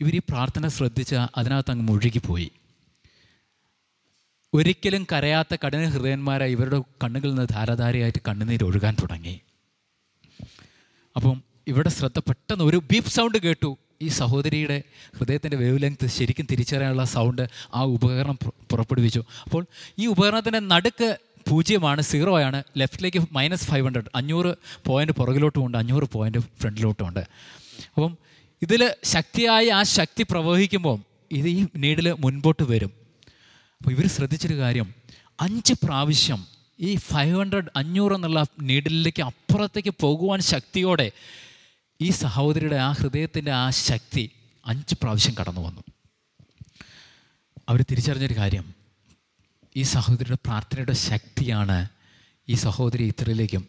[0.00, 2.50] ഇവർ ഈ പ്രാർത്ഥന ശ്രദ്ധിച്ച് അതിനകത്ത് അങ്ങ് മുഴുകിപ്പോയി.
[4.54, 9.40] ഒരിക്കലും കരയാത്ത കഠിന ഹൃദയന്മാരായി ഇവരുടെ കണ്ണുകളിൽ നിന്ന് ധാരാധാരയായിട്ട് കണ്ണുനീര് ഒഴുകാൻ തുടങ്ങി.
[11.16, 13.76] അപ്പം ഇവിടെ ശ്രദ്ധ പെട്ടെന്ന് ഒരു ബീപ് സൗണ്ട് കേട്ടു.
[14.02, 14.82] ഈ സഹോദരിയുടെ
[15.18, 19.24] ഹൃദയത്തിന്റെ വേവ് ലെങ്ത് ശരിക്കും തിരിച്ചറിയാനുള്ള സൗണ്ട് ആ ഉപകരണം പുറ- പുറപ്പെടുവിച്ചു.
[19.44, 19.66] അപ്പോൾ
[19.98, 21.16] ഈ ഉപകരണത്തിന്റെ നടുക്ക്
[21.48, 22.62] പൂജ്യമാണ് സീറോ ആണ്.
[22.78, 24.54] ലെഫ്റ്റിലേക്ക് മൈനസ് ഫൈവ് ഹൺഡ്രഡ് അഞ്ഞൂറ്
[24.86, 25.78] പോയിന്റ് പുറകിലോട്ടും ഉണ്ട്.
[25.78, 27.20] അഞ്ഞൂറ് പോയിന്റ് ഫ്രണ്ടിലോട്ടും ഉണ്ട്.
[27.94, 28.18] അപ്പം
[28.62, 30.98] ഇതിൽ ശക്തിയായി ആ ശക്തി പ്രവഹിക്കുമ്പോൾ
[31.32, 32.99] ഇത് ഈ നീഡിൽ മുൻപോട്ട് വരും.
[33.80, 34.94] അപ്പോൾ ഇവർ ശ്രദ്ധിച്ചൊരു കാര്യം.
[35.40, 36.46] അഞ്ച് പ്രാവശ്യം
[36.80, 41.12] ഈ ഫൈവ് ഹൺഡ്രഡ് അഞ്ഞൂറ് എന്നുള്ള നീഡിലേക്ക് അപ്പുറത്തേക്ക് പോകുവാൻ ശക്തിയോടെ
[42.00, 44.30] ഈ സഹോദരിയുടെ ആ ഹൃദയത്തിന്റെ ആ ശക്തി
[44.66, 45.80] അഞ്ച് പ്രാവശ്യം കടന്നു വന്നു.
[47.68, 48.74] അവർ തിരിച്ചറിഞ്ഞൊരു കാര്യം.
[49.76, 51.88] ഈ സഹോദരിയുടെ പ്രാർത്ഥനയുടെ ശക്തിയാണ്
[52.48, 53.68] ഈ സഹോദരി ഇത്രയിലേക്കും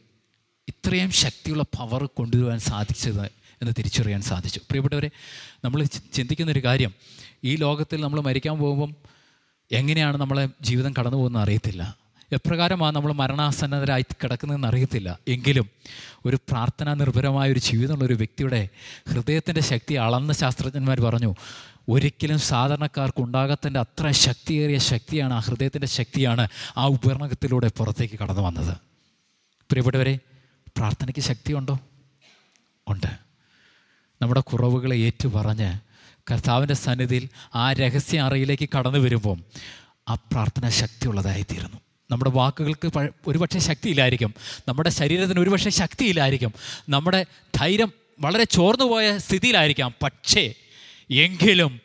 [0.67, 3.25] ഇത്രയും ശക്തിയുള്ള പവർ കൊണ്ടുവരുവാൻ സാധിച്ചത്
[3.61, 4.59] എന്ന് തിരിച്ചറിയാൻ സാധിച്ചു.
[4.59, 5.11] പ്രിയപ്പെട്ടവരെ
[5.65, 6.93] നമ്മൾ ചിന്തിക്കുന്നൊരു കാര്യം.
[7.43, 9.11] ഈ ലോകത്തിൽ നമ്മൾ മരിക്കാൻ പോകുമ്പം
[9.71, 11.97] എങ്ങനെയാണ് നമ്മളെ ജീവിതം കടന്നു പോകുന്നത് അറിയത്തില്ല.
[12.31, 15.19] എപ്രകാരമാണ് നമ്മൾ മരണാസന്നതരായി കിടക്കുന്നതെന്ന് അറിയത്തില്ല.
[15.27, 15.69] എങ്കിലും
[16.25, 18.69] ഒരു പ്രാർത്ഥനാ നിർഭരമായ ഒരു ജീവിതമുള്ള ഒരു വ്യക്തിയുടെ
[19.09, 21.35] ഹൃദയത്തിന്റെ ശക്തി അളന്ന ശാസ്ത്രജ്ഞന്മാർ പറഞ്ഞു
[21.89, 26.47] ഒരിക്കലും സാധാരണക്കാർക്ക് ഉണ്ടാകത്തിന്റെ അത്ര ശക്തിയേറിയ ശക്തിയാണ് ആ ഹൃദയത്തിന്റെ ശക്തിയാണ്
[26.77, 28.77] ആ ഉപകരണത്തിലൂടെ പുറത്തേക്ക് കടന്നു വന്നത്.
[29.69, 30.19] പ്രിയപ്പെട്ടവരെ
[30.77, 31.79] പ്രാർത്ഥനയ്ക്ക് ശക്തിയുണ്ടോ?
[32.87, 33.17] ഉണ്ട്.
[34.21, 35.90] നമ്മുടെ കുറവുകളെ ഏറ്റുപറഞ്ഞ്
[36.29, 39.43] കർത്താവിന്റെ സന്നിധിയിൽ ആ രഹസ്യ അറയിലേക്ക് കടന്നു വരുമ്പം
[40.09, 41.77] ആ പ്രാർത്ഥന ശക്തിയുള്ളതായിത്തീരുന്നു
[42.11, 42.91] നമ്മുടെ വാക്കുകൾക്ക്
[43.27, 44.33] ഒരുപക്ഷെ ശക്തിയില്ലായിരിക്കും.
[44.67, 46.53] നമ്മുടെ ശരീരത്തിന് ഒരുപക്ഷെ ശക്തിയില്ലായിരിക്കും.
[46.89, 49.95] നമ്മുടെ ധൈര്യം വളരെ ചോർന്നു പോയ സ്ഥിതിയിലായിരിക്കാം.
[50.03, 50.53] പക്ഷേ
[51.11, 51.81] എങ്കിലും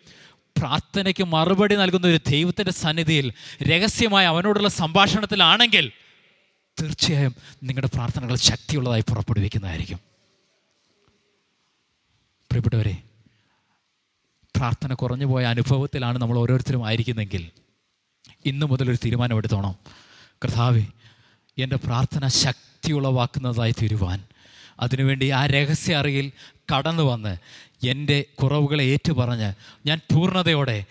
[0.59, 3.33] പ്രാർത്ഥനയ്ക്ക് മറുപടി നൽകുന്ന ഒരു ദൈവത്തിന്റെ സന്നിധിയിൽ
[3.63, 5.93] രഹസ്യമായ അവനോടുള്ള സംഭാഷണത്തിലാണെങ്കിൽ
[6.83, 9.97] തീർച്ചയായും നിങ്ങളുടെ പ്രാർത്ഥനകൾ ശക്തിയുള്ളതായി പുറപ്പെടുവിക്കുന്നതായിരിക്കും.
[12.51, 12.97] പ്രിയപ്പെട്ടവരെ
[14.57, 17.51] പ്രാർത്ഥന കുറഞ്ഞു പോയ അനുഭവത്തിലാണ് നമ്മൾ ഓരോരുത്തരും ആയിരിക്കുന്നെങ്കിൽ
[18.47, 19.75] ഇന്നു മുതൽ ഒരു തീരുമാനമെടുത്തോണം
[20.45, 20.83] കർത്താവെ
[21.59, 24.25] എന്റെ പ്രാർത്ഥന ശക്തിയുളവാക്കുന്നതായി തീരുവാൻ.
[24.81, 26.33] അതിനുവേണ്ടി ആ രഹസ്യ അറിയിൽ
[26.77, 27.39] കടന്നു വന്ന്
[27.87, 29.55] എന്റെ കുറവുകളെ ഏറ്റുപറഞ്ഞ്
[29.87, 30.85] ഞാൻ പൂർണതയോടെ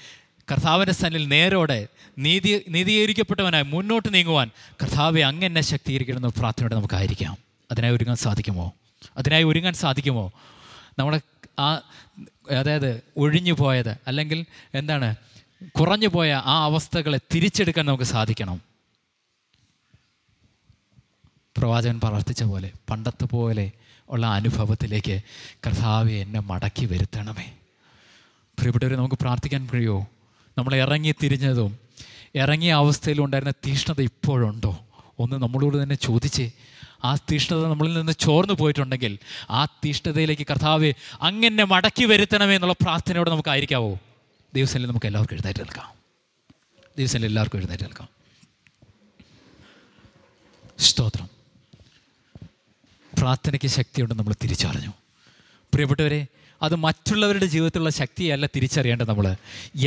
[0.52, 1.88] കർത്താവിന്റെ സന്നിൽ നേരോടെ
[2.18, 4.50] നീതി നീതീകരിക്കപ്പെട്ടവനായി മുന്നോട്ട് നീങ്ങുവാൻ
[4.84, 7.38] കർത്താവെ അങ്ങനെ ശക്തീകരിക്കണമെന്ന് പ്രാർത്ഥനയോടെ നമുക്കായിരിക്കാം.
[7.72, 8.74] അതിനായി ഒരുങ്ങാൻ സാധിക്കുമോ?
[9.18, 10.32] അതിനായി ഒരുങ്ങാൻ സാധിക്കുമോ?
[11.00, 11.22] നമ്മുടെ
[11.60, 11.82] ആ
[12.52, 15.16] അതായത് ഒഴിഞ്ഞു പോയത് അല്ലെങ്കിൽ എന്താണ്
[15.80, 18.62] കുറഞ്ഞു പോയ ആ അവസ്ഥകളെ തിരിച്ചെടുക്കാൻ നമുക്ക് സാധിക്കണം.
[21.58, 23.72] പ്രവാചകൻ പ്രാർത്ഥിച്ച പോലെ പണ്ടത്തെ പോലെ
[24.10, 25.22] ഉള്ള അനുഭവത്തിലേക്ക്
[25.68, 27.52] കർത്താവെ എന്നെ മടക്കി വരുത്തണമേ.
[28.58, 30.08] പ്രിയപ്പെട്ടവരെ നമുക്ക് പ്രാർത്ഥിക്കാൻ കഴിയുമോ
[30.58, 31.78] നമ്മൾ ഇറങ്ങി തിരിഞ്ഞതും
[32.36, 34.80] ഇറങ്ങിയ അവസ്ഥയിലുണ്ടായിരുന്ന തീഷ്ണത ഇപ്പോഴുണ്ടോ?
[35.20, 36.52] ഒന്ന് നമ്മളോട് തന്നെ ചോദിച്ചേ
[37.04, 39.20] ആ തീഷ്ണത നമ്മളിൽ നിന്ന് ചോർന്നു പോയിട്ടുണ്ടെങ്കിൽ
[39.50, 44.00] ആ തീഷ്ണതയിലേക്ക് കർത്താവെ അങ്ങനെ മടക്കി വരുത്തണമേ എന്നുള്ള പ്രാർത്ഥനയോടെ നമുക്കായിരിക്കാവോ?
[44.54, 45.94] ദിവസം നമുക്ക് എല്ലാവർക്കും എഴുന്നേറ്റ് നിൽക്കാം.
[46.98, 48.10] ദിവസത്തിൽ എല്ലാവർക്കും എഴുന്നേറ്റ് നിൽക്കാം.
[50.80, 51.30] സ്തോത്രം.
[53.20, 54.90] പ്രാർത്ഥനയ്ക്ക് ശക്തിയുണ്ടെന്ന് നമ്മൾ തിരിച്ചറിഞ്ഞു.
[55.74, 56.28] പ്രിയപ്പെട്ടവരെ
[56.62, 59.36] അത് മറ്റുള്ളവരുടെ ജീവിതത്തിലുള്ള ശക്തിയല്ല തിരിച്ചറിയേണ്ടത് നമ്മൾ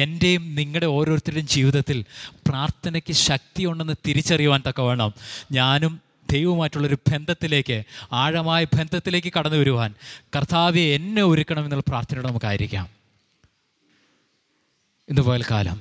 [0.00, 2.04] എന്റെയും നിങ്ങളുടെ ഓരോരുത്തരുടെയും ജീവിതത്തിൽ
[2.48, 5.14] പ്രാർത്ഥനയ്ക്ക് ശക്തിയുണ്ടെന്ന് തിരിച്ചറിയുവാൻ തക്ക വേണം
[5.52, 9.94] ഞാനും ദൈവവുമായിട്ടുള്ളൊരു ബന്ധത്തിലേക്ക് ആഴമായ ബന്ധത്തിലേക്ക് കടന്നു വരുവാൻ
[10.36, 12.88] കർത്താവെ എന്നെ ഒരുക്കണം എന്നുള്ള പ്രാർത്ഥനയോടെ നമുക്കായിരിക്കാം.
[15.08, 15.80] ഇന്ന് പോയാൽ കാലം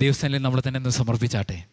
[0.00, 1.64] ദൈവസ്ഥാനിൽ നമ്മൾ തന്നെ ഒന്ന് സമർപ്പിച്ചാട്ടെ.